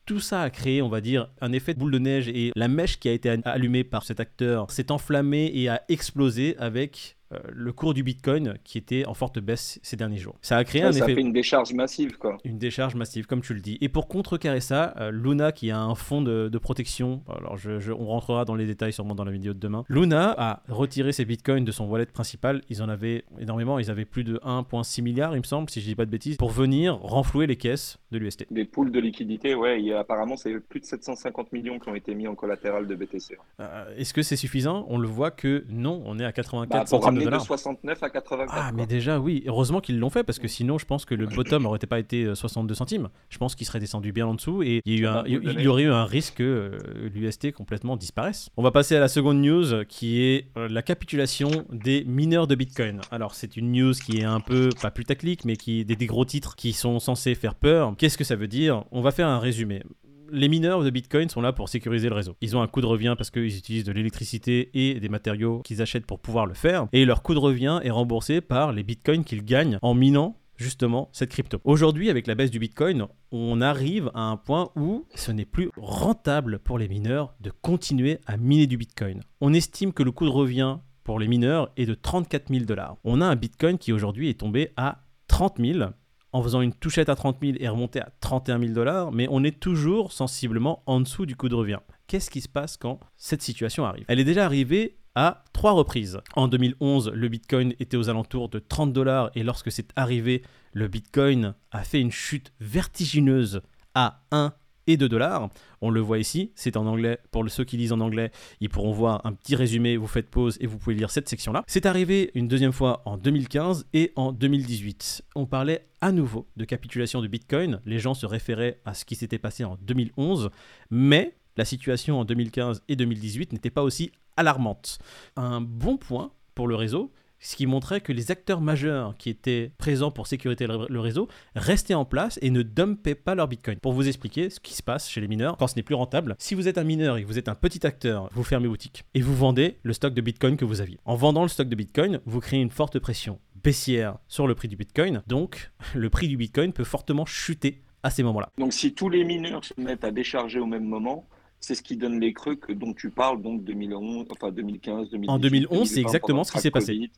Tout 0.06 0.19
ça 0.19 0.40
a 0.40 0.48
créé, 0.48 0.81
on 0.81 0.88
va 0.88 1.02
dire, 1.02 1.31
un 1.43 1.52
effet 1.52 1.75
de 1.75 1.78
boule 1.78 1.93
de 1.93 1.98
neige 1.98 2.28
et 2.28 2.52
la 2.56 2.69
mèche 2.69 2.98
qui 2.98 3.10
a 3.10 3.12
été 3.12 3.37
allumée 3.44 3.84
par 3.84 4.02
cet 4.02 4.19
acteur 4.19 4.70
s'est 4.70 4.90
enflammée 4.90 5.50
et 5.52 5.69
a 5.69 5.82
explosé 5.90 6.56
avec 6.56 7.15
euh, 7.32 7.38
le 7.52 7.73
cours 7.73 7.94
du 7.94 8.02
Bitcoin 8.02 8.56
qui 8.62 8.78
était 8.78 9.05
en 9.06 9.14
forte 9.14 9.38
baisse 9.38 9.81
ces 9.82 9.96
derniers 9.96 10.19
jours. 10.19 10.37
Ça 10.43 10.56
a 10.56 10.64
créé 10.64 10.82
un 10.82 10.93
ça 10.93 11.06
fait 11.06 11.14
une 11.14 11.32
décharge 11.32 11.73
massive, 11.73 12.19
quoi. 12.19 12.37
Une 12.44 12.58
décharge 12.58 12.94
massive, 12.94 13.26
comme 13.26 13.40
tu 13.40 13.55
le 13.55 13.61
dis. 13.61 13.78
Et 13.81 13.88
pour 13.88 14.08
contrecarrer 14.08 14.61
ça, 14.61 14.94
euh, 14.99 15.11
Luna, 15.11 15.52
qui 15.52 15.70
a 15.70 15.81
un 15.81 15.94
fonds 15.94 16.23
de, 16.23 16.56
protection, 16.58 17.23
alors 17.28 17.56
je, 17.56 17.93
on 17.93 18.06
rentrera 18.06 18.44
dans 18.44 18.55
les 18.55 18.67
détails 18.67 18.93
sûrement 18.93 19.14
dans 19.14 19.25
la 19.25 19.32
vidéo 19.32 19.52
de 19.52 19.58
demain. 19.58 19.84
Luna 19.88 20.34
a 20.38 20.62
retiré 20.69 21.12
ses 21.12 21.25
Bitcoins 21.25 21.64
de 21.64 21.73
son 21.73 21.87
wallet 21.87 22.06
principal. 22.06 22.62
Ils 22.70 22.82
en 22.82 22.88
avaient 22.88 23.25
énormément. 23.38 23.78
Ils 23.78 23.90
avaient 23.90 24.05
plus 24.05 24.25
de 24.25 24.38
1,6 24.38 25.02
milliard, 25.02 25.34
il 25.34 25.40
me 25.40 25.44
semble, 25.44 25.69
si 25.69 25.81
je 25.81 25.87
dis 25.87 25.94
pas 25.94 26.06
de 26.06 26.11
bêtises, 26.11 26.37
pour 26.37 26.50
venir 26.50 26.96
renflouer 26.96 27.46
les 27.46 27.56
caisses 27.56 27.99
de 28.12 28.19
l'UST. 28.19 28.46
Des 28.50 28.64
poules 28.64 28.90
de 28.90 29.00
liquidité, 29.00 29.55
ouais. 29.55 29.93
Apparemment, 29.93 30.37
c'est 30.37 30.58
plus 30.61 30.81
de 30.81 30.84
750 30.84 31.52
millions 31.52 31.78
qui 31.78 31.88
ont 31.88 31.94
été 31.94 32.14
mis 32.14 32.28
en 32.28 32.34
collatéral 32.34 32.87
de 32.87 32.94
BTC. 32.94 33.37
Euh, 33.61 33.94
est-ce 33.96 34.14
que 34.14 34.23
c'est 34.23 34.37
suffisant? 34.37 34.87
On 34.88 34.99
le 34.99 35.08
voit 35.08 35.31
que 35.31 35.64
non. 35.69 36.02
On 36.06 36.19
est 36.19 36.25
à 36.25 36.32
84 36.32 36.90
bah, 36.90 36.99
de 37.18 37.24
dollars. 37.24 37.42
69 37.42 38.02
à 38.02 38.10
84. 38.10 38.52
Ah, 38.54 38.72
mais 38.72 38.86
déjà, 38.86 39.18
oui. 39.18 39.44
Heureusement 39.46 39.80
qu'ils 39.80 39.98
l'ont 39.98 40.10
fait 40.10 40.24
parce 40.24 40.38
que 40.38 40.48
sinon, 40.48 40.78
je 40.78 40.86
pense 40.86 41.04
que 41.04 41.14
le 41.14 41.26
bottom 41.26 41.62
n'aurait 41.62 41.78
pas 41.78 41.98
été 41.98 42.34
62 42.34 42.72
euh, 42.72 42.76
centimes. 42.76 43.08
Je 43.28 43.38
pense 43.38 43.54
qu'il 43.54 43.66
serait 43.66 43.80
descendu 43.80 44.12
bien 44.12 44.26
en 44.26 44.34
dessous 44.34 44.62
et 44.62 44.80
il 44.84 45.00
y, 45.00 45.06
il 45.26 45.68
aurait 45.68 45.82
eu 45.84 45.90
un 45.90 46.04
risque 46.04 46.36
que 46.36 46.42
euh, 46.42 47.08
l'UST 47.14 47.52
complètement 47.52 47.96
disparaisse. 47.96 48.50
On 48.56 48.62
va 48.62 48.70
passer 48.70 48.96
à 48.96 49.00
la 49.00 49.08
seconde 49.08 49.40
news 49.40 49.84
qui 49.88 50.22
est 50.22 50.46
euh, 50.56 50.68
la 50.68 50.82
capitulation 50.82 51.50
des 51.70 52.04
mineurs 52.04 52.46
de 52.46 52.54
Bitcoin. 52.54 53.00
Alors, 53.10 53.34
c'est 53.34 53.56
une 53.56 53.72
news 53.72 53.92
qui 53.92 54.18
est 54.18 54.24
un 54.24 54.40
peu, 54.40 54.70
pas 54.80 54.90
plus 54.90 55.04
tactique, 55.04 55.44
mais 55.44 55.56
qui 55.56 55.80
est 55.80 55.84
des 55.84 56.06
gros 56.06 56.24
titres 56.24 56.56
qui 56.56 56.72
sont 56.72 56.98
censés 56.98 57.34
faire 57.34 57.54
peur. 57.54 57.94
Qu'est-ce 57.96 58.18
que 58.18 58.24
ça 58.24 58.36
veut 58.36 58.48
dire? 58.48 58.84
On 58.90 59.00
va 59.00 59.10
faire 59.10 59.28
un 59.28 59.38
résumé 59.38 59.82
les 60.31 60.49
mineurs 60.49 60.82
de 60.82 60.90
Bitcoin 60.90 61.28
sont 61.28 61.40
là 61.40 61.52
pour 61.52 61.69
sécuriser 61.69 62.08
le 62.08 62.14
réseau. 62.14 62.37
Ils 62.40 62.56
ont 62.56 62.62
un 62.62 62.67
coût 62.67 62.81
de 62.81 62.87
revient 62.87 63.14
parce 63.17 63.31
qu'ils 63.31 63.56
utilisent 63.56 63.84
de 63.84 63.93
l'électricité 63.93 64.70
et 64.75 65.00
des 65.00 65.08
matériaux 65.08 65.61
qu'ils 65.62 65.82
achètent 65.82 66.06
pour 66.06 66.20
pouvoir 66.20 66.46
le 66.46 66.55
faire. 66.55 66.87
Et 66.93 67.05
leur 67.05 67.23
coût 67.23 67.34
de 67.34 67.38
revient 67.38 67.81
est 67.82 67.90
remboursé 67.90 68.40
par 68.40 68.73
les 68.73 68.82
Bitcoins 68.82 69.25
qu'ils 69.25 69.44
gagnent 69.44 69.78
en 69.82 69.94
minant 69.94 70.37
justement 70.56 71.08
cette 71.12 71.31
crypto. 71.31 71.61
Aujourd'hui, 71.64 72.11
avec 72.11 72.26
la 72.26 72.34
baisse 72.34 72.50
du 72.50 72.58
Bitcoin, 72.58 73.06
on 73.31 73.61
arrive 73.61 74.11
à 74.14 74.23
un 74.23 74.37
point 74.37 74.70
où 74.76 75.06
ce 75.14 75.31
n'est 75.31 75.44
plus 75.44 75.70
rentable 75.76 76.58
pour 76.58 76.78
les 76.78 76.88
mineurs 76.88 77.35
de 77.40 77.50
continuer 77.50 78.18
à 78.26 78.37
miner 78.37 78.66
du 78.66 78.76
Bitcoin. 78.76 79.23
On 79.40 79.52
estime 79.52 79.92
que 79.92 80.02
le 80.02 80.12
coût 80.12 80.25
de 80.25 80.30
revient 80.30 80.78
pour 81.04 81.21
les 81.21 81.28
mineurs 81.28 81.71
est 81.76 81.87
de 81.87 81.95
34 81.95 82.49
000 82.49 82.64
dollars. 82.64 82.97
On 83.04 83.21
a 83.21 83.26
un 83.26 83.37
Bitcoin 83.37 83.78
qui 83.78 83.92
aujourd'hui 83.92 84.28
est 84.28 84.40
tombé 84.40 84.73
à 84.76 85.02
30 85.28 85.59
000 85.59 85.90
en 86.37 86.43
faisant 86.43 86.61
une 86.61 86.75
touchette 86.75 87.09
à 87.09 87.16
30 87.16 87.38
000 87.40 87.57
et 87.61 87.69
remonter 87.69 87.99
à 87.99 88.11
31 88.21 88.61
000 88.61 88.73
dollars, 88.73 89.11
mais 89.11 89.26
on 89.31 89.43
est 89.43 89.59
toujours 89.59 90.12
sensiblement 90.12 90.83
en 90.85 91.00
dessous 91.00 91.25
du 91.25 91.35
coût 91.35 91.49
de 91.49 91.55
revient. 91.55 91.78
Qu'est-ce 92.09 92.28
qui 92.28 92.43
se 92.43 92.49
passe 92.49 92.76
quand 92.76 93.00
cette 93.16 93.40
situation 93.40 93.87
arrive? 93.87 94.05
Elle 94.07 94.21
est 94.21 94.25
déjà 94.25 94.45
arrivée 94.45 94.99
à 95.14 95.45
trois 95.55 95.73
reprises. 95.73 96.21
En 96.35 96.47
2011, 96.47 97.11
le 97.14 97.28
Bitcoin 97.28 97.73
était 97.81 97.97
aux 97.97 98.11
alentours 98.11 98.50
de 98.50 98.59
30 98.59 98.93
dollars 98.93 99.31
et 99.35 99.43
lorsque 99.43 99.73
c'est 99.73 99.88
arrivé, 99.97 100.43
le 100.75 100.88
Bitcoin 100.88 101.55
a 101.71 101.85
fait 101.85 102.02
une 102.02 102.12
chute 102.12 102.52
vertigineuse 102.61 103.62
à 103.95 104.21
1 104.31 104.52
et 104.87 104.97
2 104.97 105.09
dollars. 105.09 105.49
On 105.81 105.90
le 105.90 106.00
voit 106.00 106.19
ici, 106.19 106.52
c'est 106.55 106.76
en 106.76 106.87
anglais. 106.87 107.19
Pour 107.31 107.49
ceux 107.50 107.64
qui 107.64 107.76
lisent 107.76 107.93
en 107.93 108.00
anglais, 108.00 108.31
ils 108.61 108.69
pourront 108.69 108.93
voir 108.93 109.25
un 109.25 109.33
petit 109.33 109.57
résumé, 109.57 109.97
vous 109.97 110.07
faites 110.07 110.31
pause 110.31 110.57
et 110.61 110.66
vous 110.66 110.78
pouvez 110.78 110.95
lire 110.95 111.11
cette 111.11 111.28
section-là. 111.28 111.64
C'est 111.66 111.87
arrivé 111.87 112.31
une 112.35 112.49
deuxième 112.49 112.73
fois 112.73 113.02
en 113.05 113.16
2015 113.16 113.87
et 113.93 114.12
en 114.16 114.33
2018. 114.33 115.25
On 115.35 115.47
parlait 115.47 115.87
à 116.00 116.12
nouveau 116.12 116.47
de 116.57 116.64
capitulation 116.64 117.21
de 117.21 117.28
Bitcoin. 117.28 117.81
Les 117.85 117.99
gens 117.99 118.14
se 118.14 118.26
référaient 118.26 118.81
à 118.85 118.95
ce 118.95 119.05
qui 119.05 119.16
s'était 119.16 119.38
passé 119.38 119.64
en 119.64 119.76
2011, 119.83 120.50
mais 120.90 121.37
la 121.57 121.64
situation 121.64 122.21
en 122.21 122.25
2015 122.25 122.83
et 122.88 122.97
2018 122.97 123.52
n'était 123.52 123.71
pas 123.71 123.83
aussi 123.83 124.12
alarmante. 124.37 124.99
Un 125.37 125.61
bon 125.61 125.97
point 125.97 126.33
pour 126.55 126.69
le 126.69 126.75
réseau, 126.75 127.12
ce 127.38 127.57
qui 127.57 127.66
montrait 127.66 128.00
que 128.00 128.12
les 128.12 128.31
acteurs 128.31 128.61
majeurs 128.61 129.16
qui 129.16 129.31
étaient 129.31 129.73
présents 129.78 130.11
pour 130.11 130.26
sécuriser 130.26 130.66
le 130.66 131.00
réseau 131.00 131.28
restaient 131.55 131.95
en 131.95 132.05
place 132.05 132.38
et 132.43 132.50
ne 132.50 132.62
dumpaient 132.62 133.14
pas 133.14 133.35
leur 133.35 133.49
Bitcoin. 133.49 133.78
Pour 133.78 133.93
vous 133.93 134.09
expliquer 134.09 134.50
ce 134.50 134.61
qui 134.61 134.75
se 134.75 134.83
passe 134.83 135.09
chez 135.09 135.21
les 135.21 135.28
mineurs 135.28 135.57
quand 135.57 135.66
ce 135.66 135.76
n'est 135.76 135.83
plus 135.83 135.95
rentable, 135.95 136.35
si 136.38 136.55
vous 136.55 136.69
êtes 136.69 136.78
un 136.78 136.85
mineur 136.85 137.16
et 137.16 137.23
que 137.23 137.26
vous 137.26 137.38
êtes 137.38 137.49
un 137.49 137.55
petit 137.55 137.87
acteur, 137.87 138.28
vous 138.33 138.45
fermez 138.45 138.69
boutique 138.69 139.05
et 139.14 139.21
vous 139.21 139.35
vendez 139.35 139.78
le 139.83 139.93
stock 139.93 140.14
de 140.14 140.21
Bitcoin 140.21 140.57
que 140.57 140.64
vous 140.64 140.81
aviez. 140.81 140.99
En 141.05 141.14
vendant 141.14 141.43
le 141.43 141.49
stock 141.49 141.69
de 141.69 141.75
Bitcoin, 141.75 142.21
vous 142.26 142.40
créez 142.40 142.61
une 142.61 142.71
forte 142.71 142.99
pression 142.99 143.38
baissière 143.62 144.19
sur 144.28 144.47
le 144.47 144.55
prix 144.55 144.69
du 144.69 144.76
Bitcoin, 144.76 145.23
donc 145.26 145.73
le 145.95 146.11
prix 146.11 146.28
du 146.28 146.37
Bitcoin 146.37 146.73
peut 146.73 146.85
fortement 146.85 147.26
chuter 147.26 147.83
à 148.02 148.11
ces 148.11 148.23
moments-là. 148.23 148.50
Donc 148.59 148.73
si 148.73 148.95
tous 148.95 149.09
les 149.09 149.25
mineurs 149.25 149.64
se 149.64 149.75
mettent 149.78 150.05
à 150.05 150.11
décharger 150.11 150.61
au 150.61 150.66
même 150.66 150.85
moment, 150.85 151.26
c'est 151.66 151.75
ce 151.75 151.82
qui 151.82 151.96
donne 151.96 152.20
les 152.20 152.32
creux 152.32 152.54
que, 152.54 152.73
dont 152.73 152.92
tu 152.92 153.11
parles, 153.11 153.42
donc 153.42 153.64
2011, 153.64 154.26
enfin 154.30 154.52
2015, 154.52 155.11
2018. 155.11 155.28
En 155.28 155.38
2011, 155.40 155.88
c'est 155.88 156.00
exactement 156.00 156.44
ce 156.44 156.52
qui 156.52 156.61
s'est 156.61 156.70
passé. 156.70 157.11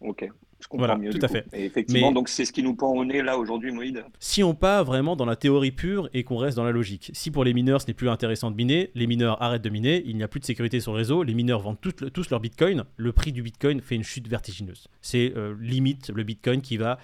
Ok. 0.00 0.28
Je 0.60 0.68
comprends 0.68 0.86
Voilà, 0.86 1.00
mieux, 1.00 1.10
tout 1.10 1.18
à 1.22 1.28
coup. 1.28 1.34
fait. 1.34 1.46
Et 1.54 1.64
effectivement, 1.64 2.08
Mais- 2.08 2.14
donc 2.14 2.28
c'est 2.28 2.44
ce 2.44 2.52
qui 2.52 2.62
nous 2.62 2.74
pend 2.74 2.90
au 2.92 3.02
nez 3.06 3.22
là 3.22 3.38
aujourd'hui, 3.38 3.72
Moïd? 3.72 4.04
Si 4.18 4.42
on 4.42 4.54
part 4.54 4.84
vraiment 4.84 5.16
dans 5.16 5.24
la 5.24 5.36
théorie 5.36 5.70
pure 5.70 6.08
et 6.12 6.22
qu'on 6.22 6.36
reste 6.36 6.56
dans 6.58 6.64
la 6.64 6.70
logique, 6.70 7.10
si 7.14 7.30
pour 7.30 7.44
les 7.44 7.54
mineurs 7.54 7.80
ce 7.80 7.86
n'est 7.86 7.94
plus 7.94 8.08
intéressant 8.10 8.50
de 8.50 8.56
miner, 8.56 8.90
les 8.94 9.06
mineurs 9.06 9.40
arrêtent 9.42 9.62
de 9.62 9.70
miner, 9.70 10.02
il 10.06 10.16
n'y 10.16 10.22
a 10.22 10.28
plus 10.28 10.40
de 10.40 10.44
sécurité 10.44 10.80
sur 10.80 10.92
le 10.92 10.98
réseau, 10.98 11.22
les 11.22 11.32
mineurs 11.34 11.60
vendent 11.60 11.80
tout- 11.80 11.92
tous 12.10 12.28
leur 12.30 12.40
bitcoin, 12.40 12.84
le 12.96 13.12
prix 13.12 13.32
du 13.32 13.42
bitcoin 13.42 13.80
fait 13.80 13.94
une 13.96 14.02
chute 14.02 14.28
vertigineuse. 14.28 14.88
C'est 15.00 15.32
euh, 15.36 15.54
limite 15.60 16.10
le 16.14 16.22
bitcoin 16.24 16.60
qui 16.60 16.76
va 16.76 16.98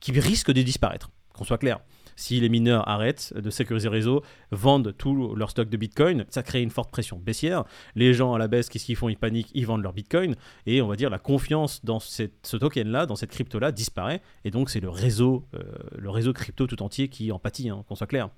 qui 0.00 0.12
risque 0.12 0.52
de 0.52 0.62
disparaître, 0.62 1.10
qu'on 1.34 1.44
soit 1.44 1.58
clair. 1.58 1.80
Si 2.16 2.40
les 2.40 2.48
mineurs 2.48 2.88
arrêtent 2.88 3.32
de 3.34 3.50
sécuriser 3.50 3.88
le 3.88 3.92
réseau, 3.92 4.22
vendent 4.50 4.94
tout 4.96 5.34
leur 5.34 5.50
stock 5.50 5.68
de 5.68 5.76
bitcoin, 5.76 6.24
ça 6.30 6.42
crée 6.42 6.62
une 6.62 6.70
forte 6.70 6.90
pression 6.90 7.18
baissière. 7.18 7.64
Les 7.94 8.14
gens 8.14 8.34
à 8.34 8.38
la 8.38 8.48
baisse, 8.48 8.68
qu'est-ce 8.68 8.84
qu'ils 8.84 8.96
font? 8.96 9.08
Ils 9.08 9.16
paniquent, 9.16 9.50
ils 9.54 9.66
vendent 9.66 9.82
leur 9.82 9.92
bitcoin. 9.92 10.36
Et 10.66 10.82
on 10.82 10.88
va 10.88 10.96
dire 10.96 11.10
la 11.10 11.18
confiance 11.18 11.84
dans 11.84 12.00
ce 12.00 12.56
token-là, 12.56 13.06
dans 13.06 13.16
cette 13.16 13.30
crypto-là, 13.30 13.72
disparaît. 13.72 14.22
Et 14.44 14.50
donc 14.50 14.70
c'est 14.70 14.80
le 14.80 14.88
réseau, 14.88 15.44
euh, 15.54 15.60
le 15.96 16.10
réseau 16.10 16.32
crypto 16.32 16.66
tout 16.66 16.82
entier 16.82 17.08
qui 17.08 17.32
en 17.32 17.38
pâtit, 17.38 17.68
hein, 17.68 17.84
qu'on 17.88 17.94
soit 17.94 18.06
clair. 18.06 18.28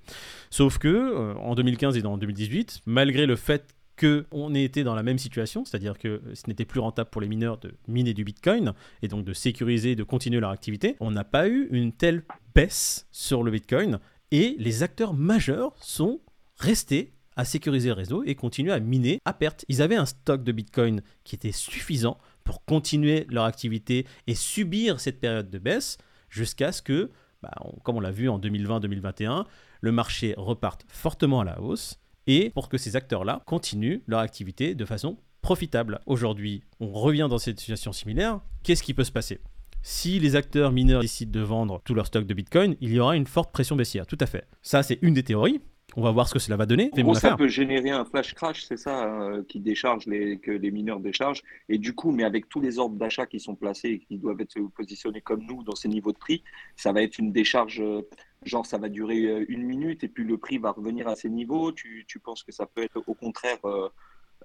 Sauf 0.49 0.77
que 0.77 0.87
euh, 0.87 1.33
en 1.35 1.55
2015 1.55 1.97
et 1.97 2.05
en 2.05 2.17
2018, 2.17 2.81
malgré 2.85 3.25
le 3.25 3.35
fait 3.35 3.76
que 3.97 4.25
on 4.31 4.55
ait 4.55 4.63
été 4.63 4.83
dans 4.83 4.95
la 4.95 5.03
même 5.03 5.17
situation, 5.17 5.65
c'est-à-dire 5.65 5.97
que 5.97 6.21
ce 6.33 6.43
n'était 6.47 6.65
plus 6.65 6.79
rentable 6.79 7.09
pour 7.09 7.19
les 7.19 7.27
mineurs 7.27 7.57
de 7.57 7.73
miner 7.87 8.13
du 8.13 8.23
Bitcoin 8.23 8.73
et 9.01 9.07
donc 9.07 9.25
de 9.25 9.33
sécuriser, 9.33 9.95
de 9.95 10.03
continuer 10.03 10.39
leur 10.39 10.51
activité, 10.51 10.95
on 10.99 11.11
n'a 11.11 11.25
pas 11.25 11.49
eu 11.49 11.67
une 11.71 11.91
telle 11.91 12.23
baisse 12.55 13.07
sur 13.11 13.43
le 13.43 13.51
Bitcoin 13.51 13.99
et 14.31 14.55
les 14.59 14.83
acteurs 14.83 15.13
majeurs 15.13 15.75
sont 15.81 16.21
restés 16.57 17.13
à 17.35 17.45
sécuriser 17.45 17.89
le 17.89 17.93
réseau 17.93 18.23
et 18.23 18.35
continuer 18.35 18.71
à 18.71 18.79
miner 18.79 19.19
à 19.25 19.33
perte. 19.33 19.65
Ils 19.67 19.81
avaient 19.81 19.95
un 19.95 20.05
stock 20.05 20.43
de 20.43 20.51
Bitcoin 20.51 21.01
qui 21.23 21.35
était 21.35 21.51
suffisant 21.51 22.17
pour 22.43 22.65
continuer 22.65 23.27
leur 23.29 23.45
activité 23.45 24.05
et 24.25 24.35
subir 24.35 24.99
cette 24.99 25.19
période 25.19 25.49
de 25.49 25.59
baisse 25.59 25.97
jusqu'à 26.29 26.71
ce 26.71 26.81
que, 26.81 27.11
bah, 27.41 27.53
comme 27.83 27.97
on 27.97 27.99
l'a 27.99 28.11
vu 28.11 28.27
en 28.29 28.39
2020-2021, 28.39 29.45
le 29.81 29.91
marché 29.91 30.33
reparte 30.37 30.85
fortement 30.87 31.41
à 31.41 31.45
la 31.45 31.61
hausse 31.61 31.99
et 32.27 32.49
pour 32.51 32.69
que 32.69 32.77
ces 32.77 32.95
acteurs-là 32.95 33.41
continuent 33.45 34.01
leur 34.05 34.19
activité 34.19 34.75
de 34.75 34.85
façon 34.85 35.17
profitable. 35.41 35.99
Aujourd'hui, 36.05 36.61
on 36.79 36.91
revient 36.91 37.27
dans 37.29 37.37
cette 37.37 37.59
situation 37.59 37.93
similaire. 37.93 38.41
Qu'est-ce 38.63 38.83
qui 38.83 38.93
peut 38.93 39.03
se 39.05 39.11
passer? 39.11 39.39
Si 39.81 40.19
les 40.19 40.35
acteurs 40.35 40.71
mineurs 40.71 41.01
décident 41.01 41.31
de 41.31 41.39
vendre 41.39 41.81
tout 41.85 41.93
leur 41.93 42.07
stock 42.07 42.25
de 42.25 42.33
Bitcoin, 42.33 42.75
il 42.81 42.91
y 42.91 42.99
aura 42.99 43.15
une 43.15 43.27
forte 43.27 43.53
pression 43.53 43.77
baissière. 43.77 44.05
Tout 44.05 44.17
à 44.19 44.25
fait. 44.25 44.45
Ça, 44.61 44.83
c'est 44.83 44.99
une 45.01 45.13
des 45.13 45.23
théories. 45.23 45.61
On 45.95 46.01
va 46.01 46.11
voir 46.11 46.27
ce 46.27 46.33
que 46.33 46.39
cela 46.39 46.57
va 46.57 46.65
donner. 46.65 46.91
En 46.97 47.01
gros, 47.01 47.13
ça 47.13 47.27
affaire. 47.27 47.37
peut 47.37 47.47
générer 47.47 47.91
un 47.91 48.03
flash 48.03 48.33
crash, 48.33 48.65
c'est 48.65 48.77
ça, 48.77 49.05
hein, 49.05 49.43
qui 49.47 49.59
décharge 49.59 50.05
les, 50.05 50.37
que 50.37 50.51
les 50.51 50.69
mineurs 50.69 50.99
déchargent. 50.99 51.41
Et 51.69 51.77
du 51.77 51.93
coup, 51.93 52.11
mais 52.11 52.23
avec 52.23 52.49
tous 52.49 52.59
les 52.59 52.77
ordres 52.77 52.97
d'achat 52.97 53.25
qui 53.25 53.39
sont 53.39 53.55
placés 53.55 53.87
et 53.89 53.99
qui 53.99 54.17
doivent 54.17 54.41
être 54.41 54.59
positionnés 54.75 55.21
comme 55.21 55.43
nous 55.45 55.63
dans 55.63 55.75
ces 55.75 55.87
niveaux 55.87 56.11
de 56.11 56.17
prix, 56.17 56.43
ça 56.75 56.91
va 56.91 57.01
être 57.01 57.17
une 57.17 57.31
décharge, 57.31 57.79
euh, 57.79 58.01
genre 58.43 58.65
ça 58.65 58.77
va 58.77 58.89
durer 58.89 59.25
euh, 59.25 59.45
une 59.49 59.63
minute 59.63 60.03
et 60.03 60.07
puis 60.07 60.23
le 60.23 60.37
prix 60.37 60.57
va 60.57 60.71
revenir 60.71 61.07
à 61.07 61.15
ces 61.15 61.29
niveaux. 61.29 61.71
Tu, 61.71 62.05
tu 62.07 62.19
penses 62.19 62.43
que 62.43 62.51
ça 62.51 62.65
peut 62.65 62.83
être 62.83 63.01
au 63.07 63.13
contraire 63.13 63.57
euh, 63.65 63.89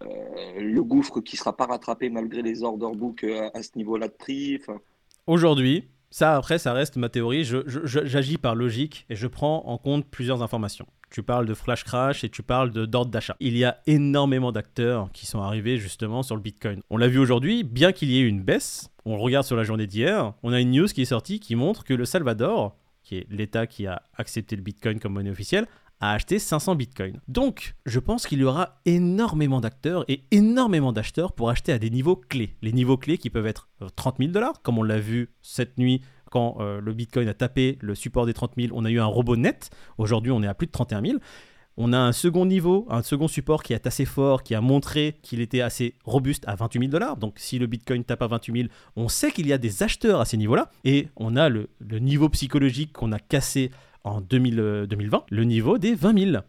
euh, 0.03 0.61
le 0.61 0.83
gouffre 0.83 1.21
qui 1.21 1.37
sera 1.37 1.57
pas 1.57 1.67
rattrapé 1.67 2.11
malgré 2.11 2.43
les 2.43 2.63
order 2.63 2.97
books 2.97 3.25
euh, 3.25 3.51
à 3.55 3.63
ce 3.63 3.71
niveau-là 3.77 4.09
de 4.09 4.15
prix? 4.15 4.61
Aujourd'hui, 5.27 5.89
ça 6.11 6.37
après, 6.37 6.59
ça 6.59 6.73
reste 6.73 6.97
ma 6.97 7.09
théorie. 7.09 7.45
J'agis 7.45 8.39
par 8.39 8.55
logique 8.55 9.07
et 9.09 9.17
je 9.17 9.27
prends 9.27 9.67
en 9.67 9.79
compte 9.79 10.07
plusieurs 10.07 10.43
informations. 10.43 10.87
Tu 11.11 11.23
parles 11.23 11.47
de 11.47 11.55
flash 11.55 11.85
crash 11.85 12.25
et 12.25 12.31
tu 12.31 12.43
parles 12.43 12.71
d'ordre 12.71 13.11
d'achat. 13.11 13.37
Il 13.39 13.57
y 13.57 13.65
a 13.65 13.81
énormément 13.87 14.51
d'acteurs 14.51 15.11
qui 15.13 15.27
sont 15.27 15.43
arrivés 15.43 15.77
justement 15.77 16.23
sur 16.23 16.37
le 16.37 16.43
Bitcoin. 16.43 16.81
On 16.89 16.97
l'a 16.97 17.09
vu 17.09 17.19
aujourd'hui, 17.19 17.65
bien 17.65 17.93
qu'il 17.93 18.11
y 18.11 18.19
ait 18.19 18.27
une 18.27 18.43
baisse, 18.43 18.91
on 19.05 19.19
regarde 19.19 19.45
sur 19.45 19.57
la 19.57 19.63
journée 19.63 19.87
d'hier, 19.87 20.33
on 20.43 20.53
a 20.53 20.61
une 20.61 20.71
news 20.71 20.87
qui 20.87 21.03
est 21.03 21.07
sortie 21.07 21.39
qui 21.39 21.55
montre 21.55 21.85
que 21.85 21.93
le 21.93 22.07
Salvador, 22.07 22.77
qui 23.03 23.17
est 23.17 23.27
l'État 23.31 23.67
qui 23.67 23.87
a 23.87 24.03
accepté 24.17 24.57
le 24.57 24.63
Bitcoin 24.63 25.01
comme 25.01 25.15
monnaie 25.15 25.31
officielle, 25.31 25.67
a 26.03 26.13
acheté 26.13 26.41
500 26.41 26.75
bitcoins. 26.75 27.21
Donc, 27.29 27.75
je 27.87 28.01
pense 28.01 28.27
qu'il 28.27 28.41
y 28.41 28.45
aura 28.45 28.81
énormément 28.85 29.61
d'acteurs 29.61 30.05
et 30.09 30.25
énormément 30.33 30.93
d'acheteurs 30.93 31.33
pour 31.33 31.49
acheter 31.49 31.73
à 31.73 31.79
des 31.79 31.91
niveaux 31.91 32.17
clés. 32.17 32.57
Les 32.61 32.73
niveaux 32.73 32.97
clés 32.97 33.19
qui 33.19 33.31
peuvent 33.31 33.47
être 33.47 33.69
euh, 33.83 33.89
30 33.95 34.17
000 34.19 34.33
dollars, 34.33 34.61
comme 34.63 34.79
on 34.79 34.83
l'a 34.83 34.99
vu 34.99 35.31
cette 35.43 35.79
nuit 35.79 36.03
quand 36.33 36.57
euh, 36.59 36.81
le 36.81 36.93
bitcoin 36.93 37.29
a 37.29 37.35
tapé 37.35 37.79
le 37.81 37.95
support 37.95 38.27
des 38.27 38.33
30 38.33 38.55
000. 38.57 38.69
On 38.75 38.85
a 38.85 38.91
eu 38.91 38.99
un 38.99 39.07
robot 39.07 39.37
net. 39.37 39.71
Aujourd'hui, 39.97 40.33
on 40.33 40.43
est 40.43 40.49
à 40.49 40.55
plus 40.55 40.67
de 40.67 40.73
31 40.73 41.03
000. 41.03 41.19
On 41.79 41.95
a 41.95 41.99
un 41.99 42.13
second 42.13 42.45
niveau, 42.45 42.87
un 42.91 43.03
second 43.03 43.29
support 43.29 43.63
qui 43.63 43.73
est 43.73 43.87
assez 43.87 44.05
fort, 44.05 44.43
qui 44.43 44.55
a 44.55 44.61
montré 44.61 45.17
qu'il 45.23 45.41
était 45.41 45.63
assez 45.63 45.95
robuste 46.05 46.45
à 46.47 46.55
28 46.55 46.81
000 46.81 46.91
dollars. 46.91 47.17
Donc 47.17 47.35
si 47.39 47.59
le 47.59 47.67
Bitcoin 47.67 48.05
tape 48.05 48.21
à 48.21 48.27
28 48.27 48.63
000, 48.63 48.69
on 48.97 49.09
sait 49.09 49.31
qu'il 49.31 49.47
y 49.47 49.55
a 49.55 49.59
des 49.59 49.83
acheteurs 49.83 50.21
à 50.21 50.27
ces 50.27 50.37
niveaux-là. 50.37 50.71
Et 50.85 51.09
on 51.17 51.35
a 51.35 51.49
le, 51.49 51.69
niveau 51.81 52.29
psychologique 52.29 52.93
qu'on 52.93 53.13
a 53.13 53.19
cassé 53.19 53.71
en 54.05 54.21
2000, 54.21 54.61
euh, 54.61 54.87
2020, 54.87 55.25
le 55.31 55.45
niveau 55.45 55.79
des 55.79 55.95
20 55.95 56.33
000. 56.33 56.43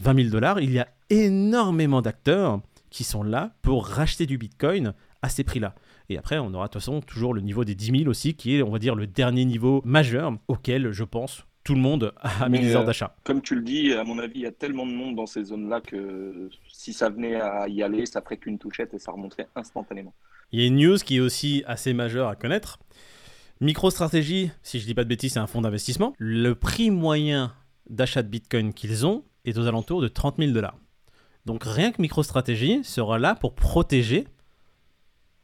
20 0.00 0.14
000 0.14 0.28
dollars, 0.28 0.60
il 0.60 0.70
y 0.70 0.78
a 0.78 0.86
énormément 1.10 2.00
d'acteurs 2.00 2.60
qui 2.90 3.02
sont 3.02 3.24
là 3.24 3.52
pour 3.62 3.86
racheter 3.86 4.26
du 4.26 4.38
Bitcoin 4.38 4.94
à 5.22 5.28
ces 5.28 5.42
prix-là. 5.42 5.74
Et 6.08 6.16
après, 6.16 6.38
on 6.38 6.54
aura 6.54 6.68
de 6.68 6.72
toute 6.72 6.80
façon 6.80 7.00
toujours 7.00 7.34
le 7.34 7.40
niveau 7.40 7.64
des 7.64 7.74
10 7.74 7.98
000 7.98 8.10
aussi, 8.10 8.34
qui 8.34 8.56
est, 8.56 8.62
on 8.62 8.70
va 8.70 8.78
dire, 8.78 8.94
le 8.94 9.06
dernier 9.06 9.44
niveau 9.44 9.82
majeur 9.84 10.32
auquel, 10.46 10.92
je 10.92 11.04
pense, 11.04 11.44
tout 11.68 11.74
le 11.74 11.80
monde 11.82 12.14
Mais, 12.48 12.60
des 12.60 12.74
ordres 12.74 12.84
euh, 12.84 12.86
d'achat. 12.86 13.14
Comme 13.24 13.42
tu 13.42 13.54
le 13.54 13.60
dis, 13.60 13.92
à 13.92 14.02
mon 14.02 14.18
avis, 14.18 14.36
il 14.36 14.40
y 14.40 14.46
a 14.46 14.52
tellement 14.52 14.86
de 14.86 14.92
monde 14.92 15.16
dans 15.16 15.26
ces 15.26 15.44
zones-là 15.44 15.82
que 15.82 16.48
si 16.72 16.94
ça 16.94 17.10
venait 17.10 17.38
à 17.38 17.68
y 17.68 17.82
aller, 17.82 18.06
ça 18.06 18.22
ferait 18.22 18.38
qu'une 18.38 18.58
touchette 18.58 18.94
et 18.94 18.98
ça 18.98 19.12
remonterait 19.12 19.48
instantanément. 19.54 20.14
Il 20.50 20.60
y 20.60 20.64
a 20.64 20.66
une 20.66 20.78
news 20.78 20.96
qui 20.96 21.16
est 21.16 21.20
aussi 21.20 21.62
assez 21.66 21.92
majeure 21.92 22.28
à 22.28 22.36
connaître. 22.36 22.78
MicroStrategy, 23.60 24.50
si 24.62 24.80
je 24.80 24.86
dis 24.86 24.94
pas 24.94 25.04
de 25.04 25.10
bêtises, 25.10 25.34
c'est 25.34 25.40
un 25.40 25.46
fonds 25.46 25.60
d'investissement. 25.60 26.14
Le 26.16 26.54
prix 26.54 26.90
moyen 26.90 27.52
d'achat 27.90 28.22
de 28.22 28.28
Bitcoin 28.28 28.72
qu'ils 28.72 29.04
ont 29.04 29.24
est 29.44 29.58
aux 29.58 29.66
alentours 29.66 30.00
de 30.00 30.08
30 30.08 30.36
000 30.38 30.52
dollars. 30.52 30.78
Donc 31.44 31.64
rien 31.64 31.92
que 31.92 32.00
MicroStrategy 32.00 32.82
sera 32.82 33.18
là 33.18 33.34
pour 33.34 33.54
protéger 33.54 34.26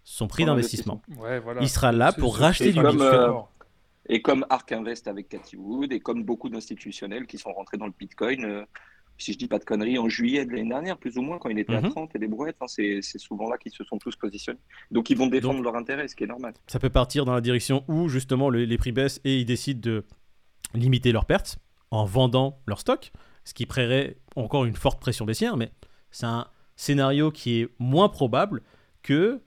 son 0.04 0.26
prix 0.26 0.46
d'investissement. 0.46 1.02
Ouais, 1.18 1.38
voilà. 1.40 1.60
Il 1.60 1.68
sera 1.68 1.92
là 1.92 2.12
pour 2.12 2.38
racheter 2.38 2.72
du 2.72 2.80
comme, 2.80 2.92
Bitcoin. 2.92 3.14
euh, 3.14 3.32
Et 4.08 4.20
comme 4.22 4.44
Ark 4.50 4.70
Invest 4.72 5.08
avec 5.08 5.28
Cathy 5.28 5.56
Wood, 5.56 5.92
et 5.92 6.00
comme 6.00 6.24
beaucoup 6.24 6.48
d'institutionnels 6.48 7.26
qui 7.26 7.38
sont 7.38 7.52
rentrés 7.52 7.76
dans 7.78 7.86
le 7.86 7.92
Bitcoin, 7.98 8.44
euh, 8.44 8.64
si 9.16 9.32
je 9.32 9.38
dis 9.38 9.46
pas 9.46 9.58
de 9.58 9.64
conneries, 9.64 9.96
en 9.98 10.08
juillet 10.08 10.44
de 10.44 10.50
l'année 10.52 10.68
dernière, 10.68 10.98
plus 10.98 11.16
ou 11.16 11.22
moins, 11.22 11.38
quand 11.38 11.48
il 11.48 11.58
était 11.58 11.72
Mhm. 11.72 11.84
à 11.84 11.88
30 11.90 12.16
et 12.16 12.18
des 12.18 12.26
brouettes, 12.26 12.56
hein, 12.60 12.66
c'est 12.66 13.00
souvent 13.18 13.48
là 13.48 13.56
qu'ils 13.58 13.72
se 13.72 13.84
sont 13.84 13.96
tous 13.98 14.16
positionnés. 14.16 14.58
Donc 14.90 15.08
ils 15.08 15.16
vont 15.16 15.28
défendre 15.28 15.62
leur 15.62 15.76
intérêt, 15.76 16.08
ce 16.08 16.16
qui 16.16 16.24
est 16.24 16.28
normal. 16.28 16.52
Ça 16.66 16.78
peut 16.80 16.90
partir 16.90 17.24
dans 17.24 17.32
la 17.34 17.40
direction 17.40 17.84
où 17.88 18.08
justement 18.08 18.50
le- 18.50 18.64
les 18.64 18.76
prix 18.78 18.92
baissent 18.92 19.20
et 19.24 19.38
ils 19.38 19.44
décident 19.46 19.80
de 19.80 20.04
limiter 20.74 21.12
leurs 21.12 21.26
pertes 21.26 21.58
en 21.92 22.04
vendant 22.04 22.58
leur 22.66 22.80
stock, 22.80 23.12
ce 23.44 23.54
qui 23.54 23.66
créerait 23.66 24.16
encore 24.34 24.64
une 24.64 24.74
forte 24.74 25.00
pression 25.00 25.24
baissière, 25.24 25.56
mais 25.56 25.70
c'est 26.10 26.26
un 26.26 26.48
scénario 26.76 27.30
qui 27.30 27.60
est 27.60 27.68
moins 27.78 28.08
probable 28.08 28.62
que 29.02 29.40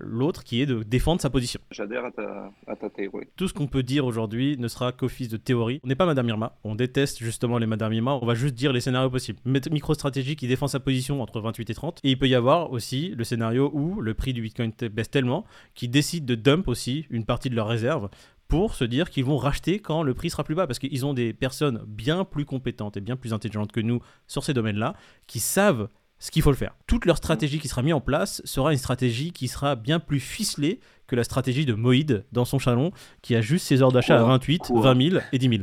l'autre 0.00 0.44
qui 0.44 0.60
est 0.60 0.66
de 0.66 0.82
défendre 0.82 1.20
sa 1.20 1.30
position. 1.30 1.60
J'adhère 1.70 2.04
à 2.04 2.10
ta, 2.10 2.52
à 2.66 2.76
ta 2.76 2.90
théorie. 2.90 3.26
Tout 3.36 3.48
ce 3.48 3.54
qu'on 3.54 3.66
peut 3.66 3.82
dire 3.82 4.04
aujourd'hui 4.04 4.56
ne 4.58 4.68
sera 4.68 4.92
qu'office 4.92 5.28
de 5.28 5.36
théorie. 5.36 5.80
On 5.84 5.88
n'est 5.88 5.94
pas 5.94 6.06
Madame 6.06 6.28
Irma, 6.28 6.58
on 6.64 6.74
déteste 6.74 7.18
justement 7.18 7.58
les 7.58 7.66
Madame 7.66 7.92
Irma, 7.92 8.18
on 8.20 8.26
va 8.26 8.34
juste 8.34 8.54
dire 8.54 8.72
les 8.72 8.80
scénarios 8.80 9.10
possibles. 9.10 9.38
MicroStrategy 9.44 10.36
qui 10.36 10.46
défend 10.46 10.68
sa 10.68 10.80
position 10.80 11.22
entre 11.22 11.40
28 11.40 11.70
et 11.70 11.74
30, 11.74 12.00
et 12.02 12.10
il 12.10 12.18
peut 12.18 12.28
y 12.28 12.34
avoir 12.34 12.72
aussi 12.72 13.10
le 13.10 13.24
scénario 13.24 13.70
où 13.72 14.00
le 14.00 14.14
prix 14.14 14.32
du 14.32 14.42
Bitcoin 14.42 14.72
baisse 14.92 15.10
tellement 15.10 15.44
qu'ils 15.74 15.90
décident 15.90 16.26
de 16.26 16.34
dump 16.34 16.68
aussi 16.68 17.06
une 17.10 17.24
partie 17.24 17.50
de 17.50 17.54
leurs 17.54 17.68
réserves 17.68 18.08
pour 18.48 18.74
se 18.74 18.84
dire 18.84 19.10
qu'ils 19.10 19.24
vont 19.24 19.36
racheter 19.36 19.78
quand 19.78 20.02
le 20.02 20.12
prix 20.12 20.28
sera 20.28 20.42
plus 20.42 20.56
bas, 20.56 20.66
parce 20.66 20.80
qu'ils 20.80 21.06
ont 21.06 21.14
des 21.14 21.32
personnes 21.32 21.84
bien 21.86 22.24
plus 22.24 22.44
compétentes 22.44 22.96
et 22.96 23.00
bien 23.00 23.16
plus 23.16 23.32
intelligentes 23.32 23.70
que 23.70 23.80
nous 23.80 24.00
sur 24.26 24.42
ces 24.42 24.52
domaines-là, 24.52 24.94
qui 25.28 25.38
savent 25.38 25.88
ce 26.20 26.30
qu'il 26.30 26.42
faut 26.42 26.50
le 26.50 26.56
faire. 26.56 26.76
Toute 26.86 27.06
leur 27.06 27.16
stratégie 27.16 27.58
qui 27.58 27.66
sera 27.66 27.82
mise 27.82 27.94
en 27.94 28.00
place 28.00 28.42
sera 28.44 28.72
une 28.72 28.78
stratégie 28.78 29.32
qui 29.32 29.48
sera 29.48 29.74
bien 29.74 29.98
plus 29.98 30.20
ficelée 30.20 30.78
que 31.08 31.16
la 31.16 31.24
stratégie 31.24 31.66
de 31.66 31.74
Moïd 31.74 32.24
dans 32.30 32.44
son 32.44 32.60
salon, 32.60 32.92
qui 33.22 33.34
a 33.34 33.40
juste 33.40 33.66
ses 33.66 33.82
ordres 33.82 33.94
d'achat 33.94 34.14
à 34.14 34.18
Quoi 34.20 34.28
28, 34.28 34.58
Quoi 34.58 34.94
20 34.94 35.10
000 35.10 35.22
et 35.32 35.38
10 35.38 35.48
000. 35.48 35.62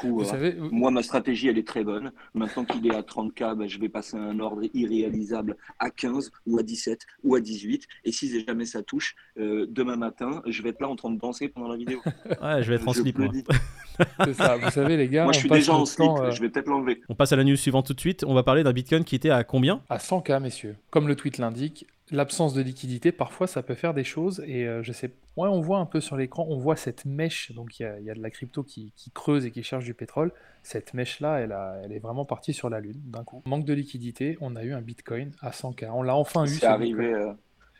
Coup, 0.00 0.14
Vous 0.14 0.20
euh, 0.20 0.24
savez, 0.24 0.50
vous- 0.52 0.70
Moi, 0.70 0.90
ma 0.90 1.02
stratégie, 1.02 1.48
elle 1.48 1.58
est 1.58 1.66
très 1.66 1.82
bonne. 1.84 2.12
Maintenant 2.34 2.64
qu'il 2.64 2.86
est 2.86 2.94
à 2.94 3.02
30K, 3.02 3.54
ben, 3.56 3.68
je 3.68 3.78
vais 3.80 3.88
passer 3.88 4.16
à 4.16 4.20
un 4.20 4.38
ordre 4.40 4.62
irréalisable 4.74 5.56
à 5.78 5.90
15 5.90 6.30
ou 6.46 6.58
à 6.58 6.62
17 6.62 7.04
ou 7.24 7.34
à 7.34 7.40
18. 7.40 7.86
Et 8.04 8.12
si 8.12 8.44
jamais 8.44 8.64
ça 8.64 8.82
touche, 8.82 9.16
euh, 9.38 9.66
demain 9.68 9.96
matin, 9.96 10.42
je 10.46 10.62
vais 10.62 10.68
être 10.70 10.80
là 10.80 10.88
en 10.88 10.96
train 10.96 11.10
de 11.10 11.18
danser 11.18 11.48
pendant 11.48 11.68
la 11.68 11.76
vidéo. 11.76 12.00
Ouais, 12.42 12.62
je 12.62 12.68
vais 12.70 12.76
être 12.76 12.86
en 12.88 12.92
slip, 12.92 13.18
c'est 14.24 14.34
ça. 14.34 14.56
Vous 14.56 14.70
savez, 14.70 14.96
les 14.96 15.08
gars, 15.08 15.24
Moi, 15.24 15.30
on 15.30 15.32
je 15.32 15.38
suis 15.40 15.48
passe 15.48 15.58
déjà 15.58 15.74
en 15.74 15.84
slip. 15.84 16.06
temps, 16.06 16.22
euh, 16.22 16.30
Je 16.30 16.40
vais 16.40 16.48
peut-être 16.48 16.68
l'enlever. 16.68 17.00
On 17.08 17.14
passe 17.14 17.32
à 17.32 17.36
la 17.36 17.42
news 17.44 17.56
suivante 17.56 17.86
tout 17.86 17.94
de 17.94 18.00
suite. 18.00 18.24
On 18.26 18.34
va 18.34 18.42
parler 18.44 18.62
d'un 18.62 18.72
Bitcoin 18.72 19.02
qui 19.04 19.16
était 19.16 19.30
à 19.30 19.42
combien? 19.44 19.82
À 19.88 19.98
100K, 19.98 20.40
messieurs. 20.40 20.76
Comme 20.90 21.08
le 21.08 21.16
tweet 21.16 21.38
l'indique, 21.38 21.86
l'absence 22.10 22.54
de 22.54 22.62
liquidité, 22.62 23.12
parfois, 23.12 23.46
ça 23.46 23.62
peut 23.62 23.74
faire 23.74 23.94
des 23.94 24.04
choses. 24.04 24.42
Et 24.46 24.66
euh, 24.66 24.82
je 24.82 24.92
sais, 24.92 25.08
ouais, 25.36 25.48
on 25.48 25.60
voit 25.60 25.78
un 25.78 25.86
peu 25.86 26.00
sur 26.00 26.16
l'écran, 26.16 26.46
on 26.48 26.58
voit 26.58 26.76
cette 26.76 27.04
mèche. 27.04 27.52
Donc, 27.52 27.78
il 27.78 27.82
y 27.82 27.86
a, 27.86 27.98
il 28.00 28.04
y 28.06 28.10
a 28.10 28.14
de 28.14 28.22
la 28.22 28.30
crypto 28.30 28.62
qui, 28.62 28.92
qui 28.96 29.10
creuse 29.10 29.44
et 29.46 29.50
qui 29.50 29.62
cherche 29.62 29.84
du 29.84 29.94
pétrole. 29.94 30.32
Cette 30.62 30.94
mèche-là, 30.94 31.38
elle, 31.40 31.52
a- 31.52 31.80
elle 31.84 31.92
est 31.92 31.98
vraiment 31.98 32.24
partie 32.24 32.52
sur 32.52 32.68
la 32.70 32.80
Lune 32.80 33.00
d'un 33.06 33.24
coup. 33.24 33.42
Manque 33.46 33.64
de 33.64 33.72
liquidité, 33.74 34.36
on 34.40 34.56
a 34.56 34.64
eu 34.64 34.72
un 34.72 34.80
Bitcoin 34.82 35.30
à 35.40 35.50
100K. 35.50 35.90
On 35.92 36.02
l'a 36.02 36.16
enfin 36.16 36.44
eu. 36.44 36.48
C'est 36.48 36.66
arrivé, 36.66 37.06
euh, 37.14 37.32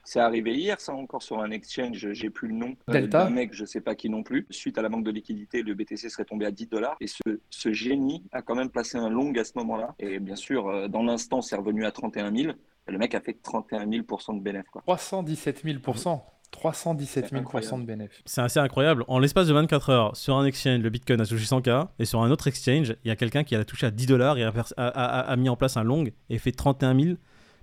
c'est 0.04 0.20
arrivé 0.20 0.54
hier, 0.54 0.80
ça 0.80 0.94
encore 0.94 1.22
sur 1.22 1.40
un 1.40 1.50
exchange, 1.50 2.12
j'ai 2.12 2.30
plus 2.30 2.48
le 2.48 2.54
nom 2.54 2.76
euh, 2.88 2.92
Delta. 2.92 3.24
d'un 3.24 3.30
mec, 3.30 3.52
je 3.52 3.64
sais 3.66 3.82
pas 3.82 3.94
qui 3.94 4.08
non 4.08 4.22
plus. 4.22 4.46
Suite 4.48 4.78
à 4.78 4.82
la 4.82 4.88
manque 4.88 5.04
de 5.04 5.10
liquidité, 5.10 5.62
le 5.62 5.74
BTC 5.74 6.08
serait 6.08 6.24
tombé 6.24 6.46
à 6.46 6.50
10 6.50 6.66
dollars. 6.68 6.96
Et 7.00 7.08
ce, 7.08 7.20
ce 7.50 7.72
génie 7.72 8.24
a 8.32 8.40
quand 8.40 8.54
même 8.54 8.70
placé 8.70 8.96
un 8.96 9.10
long 9.10 9.32
à 9.34 9.44
ce 9.44 9.52
moment-là. 9.56 9.94
Et 9.98 10.18
bien 10.18 10.36
sûr, 10.36 10.88
dans 10.88 11.02
l'instant, 11.02 11.42
c'est 11.42 11.56
revenu 11.56 11.84
à 11.84 11.92
31 11.92 12.34
000. 12.34 12.52
Le 12.88 12.98
mec 12.98 13.14
a 13.14 13.20
fait 13.20 13.38
31 13.42 13.86
000% 13.86 14.38
de 14.38 14.42
bénéfice. 14.42 14.70
Quoi. 14.70 14.82
317 14.82 15.64
000% 15.64 16.20
317 16.50 17.24
C'est 17.26 17.30
000 17.30 17.42
incroyable. 17.42 17.80
de 17.82 17.86
bénéfices. 17.86 18.22
C'est 18.24 18.40
assez 18.40 18.58
incroyable. 18.58 19.04
En 19.08 19.18
l'espace 19.18 19.46
de 19.48 19.52
24 19.52 19.90
heures, 19.90 20.16
sur 20.16 20.36
un 20.36 20.46
exchange, 20.46 20.78
le 20.80 20.88
Bitcoin 20.88 21.20
a 21.20 21.26
touché 21.26 21.44
100K, 21.44 21.88
et 21.98 22.06
sur 22.06 22.22
un 22.22 22.30
autre 22.30 22.46
exchange, 22.48 22.94
il 23.04 23.08
y 23.08 23.10
a 23.10 23.16
quelqu'un 23.16 23.44
qui 23.44 23.54
a 23.54 23.62
touché 23.66 23.86
à 23.86 23.90
10 23.90 24.06
dollars 24.06 24.38
et 24.38 24.44
a, 24.44 24.50
pers- 24.52 24.72
a- 24.78 24.86
a- 24.88 25.20
a 25.30 25.36
mis 25.36 25.50
en 25.50 25.56
place 25.56 25.76
un 25.76 25.82
long 25.84 26.04
et 26.30 26.38
fait 26.38 26.52
31 26.52 26.98
000, 26.98 27.16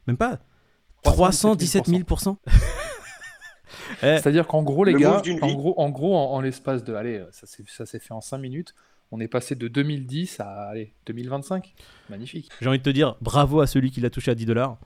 même 0.06 0.18
pas 0.18 0.38
317 1.04 1.88
000 1.88 2.04
Eh, 4.04 4.18
C'est-à-dire 4.20 4.48
qu'en 4.48 4.62
gros, 4.64 4.84
les 4.84 4.94
Le 4.94 5.00
gars, 5.00 5.22
en 5.42 5.54
gros, 5.54 5.74
en, 5.80 5.90
gros, 5.90 6.16
en, 6.16 6.34
en 6.34 6.42
l'espace 6.42 6.84
de, 6.84 6.94
allez, 6.94 7.24
ça 7.32 7.48
s'est 7.48 7.64
ça 7.68 7.86
s'est 7.86 8.00
fait 8.00 8.14
en 8.14 8.22
5 8.22 8.38
minutes, 8.38 8.74
on 9.12 9.20
est 9.20 9.28
passé 9.28 9.56
de 9.56 9.68
2010 9.68 10.40
à 10.40 10.70
allez, 10.70 10.94
2025. 11.08 11.74
Magnifique. 12.10 12.50
J'ai 12.62 12.70
envie 12.70 12.78
de 12.78 12.84
te 12.84 12.90
dire 12.90 13.16
bravo 13.22 13.62
à 13.62 13.68
celui 13.68 13.92
qui 13.92 14.00
l'a 14.02 14.10
touché 14.10 14.32
à 14.32 14.36
10 14.36 14.46
dollars. 14.46 14.78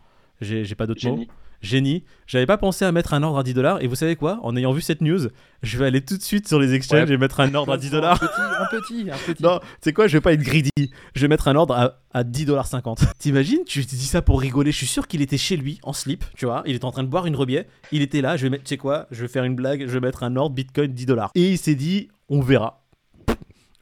J'ai 0.42 0.76
pas 0.76 0.88
d'autres 0.88 1.08
mots. 1.08 1.26
Génie. 1.62 2.06
J'avais 2.26 2.46
pas 2.46 2.58
pensé 2.58 2.86
à 2.86 2.92
mettre 2.94 3.14
un 3.14 3.22
ordre 3.22 3.38
à 3.38 3.44
10 3.44 3.54
dollars. 3.54 3.82
Et 3.84 3.88
vous 3.88 3.96
savez 3.96 4.16
quoi? 4.16 4.40
En 4.44 4.56
ayant 4.56 4.72
vu 4.72 4.80
cette 4.80 5.02
news, 5.02 5.28
je 5.62 5.78
vais 5.78 5.86
aller 5.88 6.00
tout 6.00 6.16
de 6.16 6.22
suite 6.22 6.48
sur 6.48 6.58
les 6.58 6.74
exchanges 6.74 7.10
Ouais. 7.10 7.16
et 7.16 7.18
mettre 7.18 7.42
un 7.42 7.54
ordre 7.54 7.74
à 7.74 7.78
10 7.78 7.90
dollars. 7.92 8.24
Un 8.24 8.66
petit, 8.80 9.12
un 9.12 9.18
petit. 9.34 9.44
Non, 9.44 9.60
tu 9.60 9.66
sais 9.82 9.92
quoi, 9.92 10.08
je 10.08 10.14
vais 10.16 10.22
pas 10.22 10.32
être 10.32 10.42
greedy. 10.42 10.72
Je 11.16 11.20
vais 11.22 11.28
mettre 11.28 11.50
un 11.50 11.58
ordre 11.58 11.74
à, 11.76 12.00
à 12.14 12.24
10,50$. 12.24 13.12
T'imagines? 13.20 13.66
Tu 13.66 13.86
te 13.86 13.90
dis 13.90 14.06
ça 14.06 14.22
pour 14.22 14.40
rigoler. 14.40 14.72
Je 14.72 14.78
suis 14.78 14.88
sûr 14.88 15.06
qu'il 15.06 15.22
était 15.22 15.38
chez 15.38 15.58
lui, 15.58 15.80
en 15.84 15.92
slip, 15.92 16.24
tu 16.38 16.46
vois. 16.46 16.64
Il 16.66 16.76
était 16.76 16.86
en 16.86 16.92
train 16.92 17.04
de 17.04 17.10
boire 17.10 17.26
une 17.26 17.36
rebière. 17.36 17.66
Il 17.92 18.02
était 18.02 18.22
là, 18.22 18.38
je 18.38 18.44
vais 18.44 18.50
mettre, 18.52 18.64
tu 18.64 18.70
sais 18.70 18.78
quoi? 18.78 19.08
Je 19.12 19.22
vais 19.24 19.28
faire 19.28 19.44
une 19.44 19.56
blague, 19.56 19.82
je 19.82 19.92
vais 19.92 20.00
mettre 20.00 20.24
un 20.24 20.38
ordre 20.38 20.56
Bitcoin 20.56 20.94
10$. 20.94 21.28
Et 21.36 21.52
il 21.52 21.58
s'est 21.58 21.76
dit, 21.76 22.08
on 22.30 22.40
verra. 22.40 22.79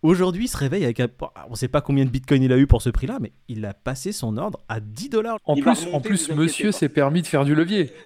Aujourd'hui, 0.04 0.46
il 0.46 0.48
se 0.48 0.58
réveille 0.58 0.84
avec 0.84 1.00
un... 1.00 1.08
On 1.50 1.56
sait 1.56 1.68
pas 1.68 1.82
combien 1.82 2.06
de 2.06 2.10
Bitcoin 2.10 2.44
il 2.44 2.54
a 2.54 2.58
eu 2.58 2.68
pour 2.68 2.82
ce 2.82 2.90
prix-là, 2.90 3.18
mais 3.20 3.32
il 3.48 3.66
a 3.66 3.74
passé 3.74 4.12
son 4.12 4.38
ordre 4.38 4.60
à 4.70 4.80
10$. 4.80 5.38
En 5.46 5.56
Il 5.56 5.64
va 5.64 5.74
plus, 5.74 5.88
en 5.92 6.00
plus 6.00 6.30
monsieur 6.30 6.72
s'est 6.72 6.90
permis 6.90 7.24
de 7.24 7.28
faire 7.28 7.46
du 7.46 7.56
levier. 7.56 7.92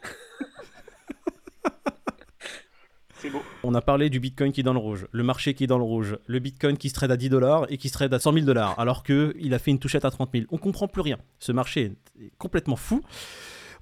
C'est 3.17 3.29
beau. 3.29 3.41
On 3.63 3.75
a 3.75 3.81
parlé 3.81 4.09
du 4.09 4.19
Bitcoin 4.19 4.51
qui 4.51 4.61
est 4.61 4.63
dans 4.63 4.73
le 4.73 4.79
rouge, 4.79 5.05
le 5.11 5.23
marché 5.23 5.53
qui 5.53 5.65
est 5.65 5.67
dans 5.67 5.77
le 5.77 5.83
rouge, 5.83 6.17
le 6.25 6.39
Bitcoin 6.39 6.75
qui 6.75 6.89
se 6.89 6.95
trade 6.95 7.11
à 7.11 7.17
10 7.17 7.29
dollars 7.29 7.67
et 7.69 7.77
qui 7.77 7.89
se 7.89 7.93
trade 7.93 8.11
à 8.13 8.19
100 8.19 8.33
000 8.33 8.45
dollars, 8.45 8.79
alors 8.79 9.03
qu'il 9.03 9.53
a 9.53 9.59
fait 9.59 9.69
une 9.69 9.77
touchette 9.77 10.05
à 10.05 10.11
30 10.11 10.31
000. 10.33 10.45
On 10.49 10.57
comprend 10.57 10.87
plus 10.87 11.01
rien. 11.01 11.19
Ce 11.37 11.51
marché 11.51 11.93
est 12.19 12.31
complètement 12.39 12.77
fou. 12.77 13.03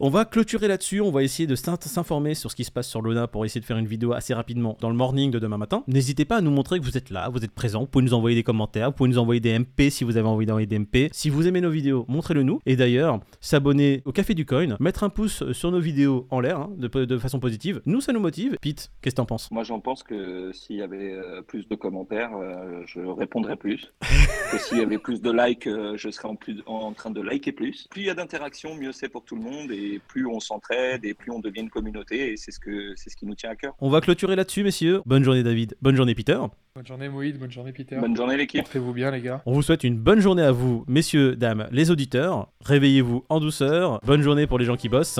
On 0.01 0.10
va 0.10 0.24
clôturer 0.24 0.70
là-dessus, 0.70 1.01
on 1.01 1.12
va 1.12 1.24
essayer 1.24 1.46
de 1.46 1.56
s'in- 1.56 1.75
s'informer 1.77 2.34
sur 2.34 2.50
ce 2.50 2.56
qui 2.56 2.63
se 2.63 2.72
passe 2.72 2.88
sur 2.88 3.01
Luna 3.01 3.27
pour 3.27 3.44
essayer 3.44 3.60
de 3.60 3.65
faire 3.65 3.77
une 3.77 3.86
vidéo 3.86 4.13
assez 4.13 4.34
rapidement 4.34 4.77
dans 4.79 4.89
le 4.89 4.96
morning 4.96 5.29
de 5.29 5.39
demain 5.39 5.58
matin. 5.58 5.84
N'hésitez 5.88 6.24
pas 6.24 6.38
à 6.38 6.41
nous 6.41 6.51
montrer 6.51 6.79
que 6.79 6.86
vous 6.86 6.96
êtes 6.98 7.10
là, 7.10 7.27
vous 7.27 7.44
êtes 7.44 7.51
présent, 7.51 7.82
vous 7.82 7.88
pouvez 7.88 8.06
nous 8.06 8.13
envoyer 8.13 8.34
des 8.34 8.44
commentaires, 8.44 8.91
vous 8.91 8.96
pouvez 8.96 9.10
nous 9.10 9.18
envoyer 9.18 9.41
des 9.41 9.51
MP 9.60 9.89
si 9.89 10.06
vous 10.06 10.15
avez 10.15 10.25
envie 10.29 10.46
d'envoyer 10.46 10.68
des 10.68 10.79
MP. 10.79 11.10
Si 11.12 11.29
vous 11.29 11.48
aimez 11.50 11.60
nos 11.60 11.70
vidéos, 11.70 12.06
montrez-le 12.08 12.44
nous. 12.44 12.62
Et 12.65 12.77
d'ailleurs, 12.77 13.20
s'abonner 13.41 14.01
au 14.06 14.13
Café 14.13 14.36
du 14.36 14.46
Coin, 14.46 14.77
mettre 14.79 15.03
un 15.03 15.10
pouce 15.10 15.44
sur 15.51 15.70
nos 15.70 15.82
vidéos 15.82 16.27
en 16.29 16.39
l'air 16.39 16.60
hein, 16.62 16.70
de, 16.77 16.88
de 17.03 17.18
façon 17.18 17.41
positive, 17.41 17.82
nous 17.86 18.00
ça 18.00 18.13
nous 18.13 18.22
motive. 18.22 18.56
Pete, 18.62 18.91
qu'est-ce 19.01 19.15
que 19.15 19.18
t'en 19.18 19.25
penses? 19.25 19.51
Moi, 19.51 19.63
j'en 19.65 19.82
pense 19.82 20.03
que 20.03 20.53
s'il 20.53 20.77
y 20.77 20.82
avait 20.82 21.12
euh, 21.12 21.41
plus 21.41 21.68
de 21.68 21.75
commentaires, 21.75 22.32
euh, 22.38 22.84
je 22.86 23.01
répondrais 23.01 23.58
plus. 23.58 23.91
que 24.51 24.57
s'il 24.57 24.77
y 24.77 24.81
avait 24.81 24.98
plus 24.98 25.21
de 25.21 25.31
likes, 25.31 25.67
euh, 25.67 25.95
je 25.95 26.09
serais 26.09 26.27
en, 26.27 26.36
plus, 26.36 26.62
en 26.65 26.91
train 26.93 27.12
de 27.12 27.21
liker 27.21 27.51
plus. 27.51 27.88
Plus 27.89 28.01
il 28.01 28.05
y 28.07 28.09
a 28.09 28.13
d'interactions, 28.13 28.75
mieux 28.75 28.91
c'est 28.91 29.09
pour 29.09 29.24
tout 29.24 29.36
le 29.36 29.41
monde 29.41 29.71
et 29.71 30.01
plus 30.07 30.25
on 30.25 30.39
s'entraide 30.39 31.05
et 31.05 31.13
plus 31.13 31.31
on 31.31 31.39
devient 31.39 31.62
une 31.62 31.69
communauté 31.69 32.33
et 32.33 32.38
c'est 32.38 32.51
ce, 32.51 32.59
que, 32.59 32.93
c'est 32.95 33.09
ce 33.09 33.15
qui 33.15 33.25
nous 33.25 33.36
tient 33.36 33.51
à 33.51 33.55
cœur. 33.55 33.74
On 33.79 33.89
va 33.89 34.01
clôturer 34.01 34.36
là-dessus, 34.36 34.63
messieurs. 34.63 35.01
Bonne 35.05 35.24
journée, 35.24 35.43
David. 35.43 35.75
Bonne 35.81 35.95
journée, 35.95 36.15
Peter. 36.15 36.39
Bonne 36.75 36.88
journée 36.88 37.09
Moïd, 37.09 37.38
bonne 37.38 37.51
journée 37.51 37.74
Peter. 37.74 37.98
Bonne 37.98 38.15
journée 38.15 38.38
l'équipe. 38.38 38.62
Portez-vous 38.62 38.93
bien 38.93 39.12
les 39.12 39.21
gars. 39.21 39.41
On 39.45 39.53
vous 39.53 39.62
souhaite 39.62 39.83
une 39.83 39.98
bonne 39.98 40.19
journée 40.19 40.43
à 40.43 40.51
vous, 40.51 40.86
messieurs, 40.88 41.36
dames, 41.36 41.67
les 41.71 41.91
auditeurs. 41.91 42.48
Réveillez-vous 42.63 43.25
en 43.27 43.39
douceur. 43.39 44.00
Bonne 44.05 44.21
journée 44.21 44.48
pour 44.48 44.59
les 44.59 44.65
gens 44.65 44.77
qui 44.77 44.88
bossent. 44.88 45.19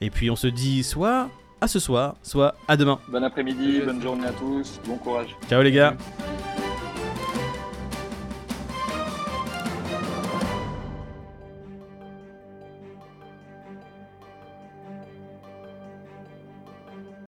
Et 0.00 0.10
puis 0.10 0.30
on 0.30 0.36
se 0.36 0.46
dit 0.46 0.84
soit 0.84 1.28
à 1.60 1.66
ce 1.66 1.80
soir, 1.80 2.16
soit 2.22 2.54
à 2.68 2.76
demain. 2.76 3.00
Bon 3.08 3.24
après-midi, 3.24 3.80
bonne 3.84 4.02
journée 4.02 4.26
à 4.26 4.32
tous, 4.32 4.80
bon 4.86 4.96
courage. 4.96 5.34
Ciao 5.48 5.62
les 5.62 5.72
gars. 5.72 5.96
Salut. 5.98 6.45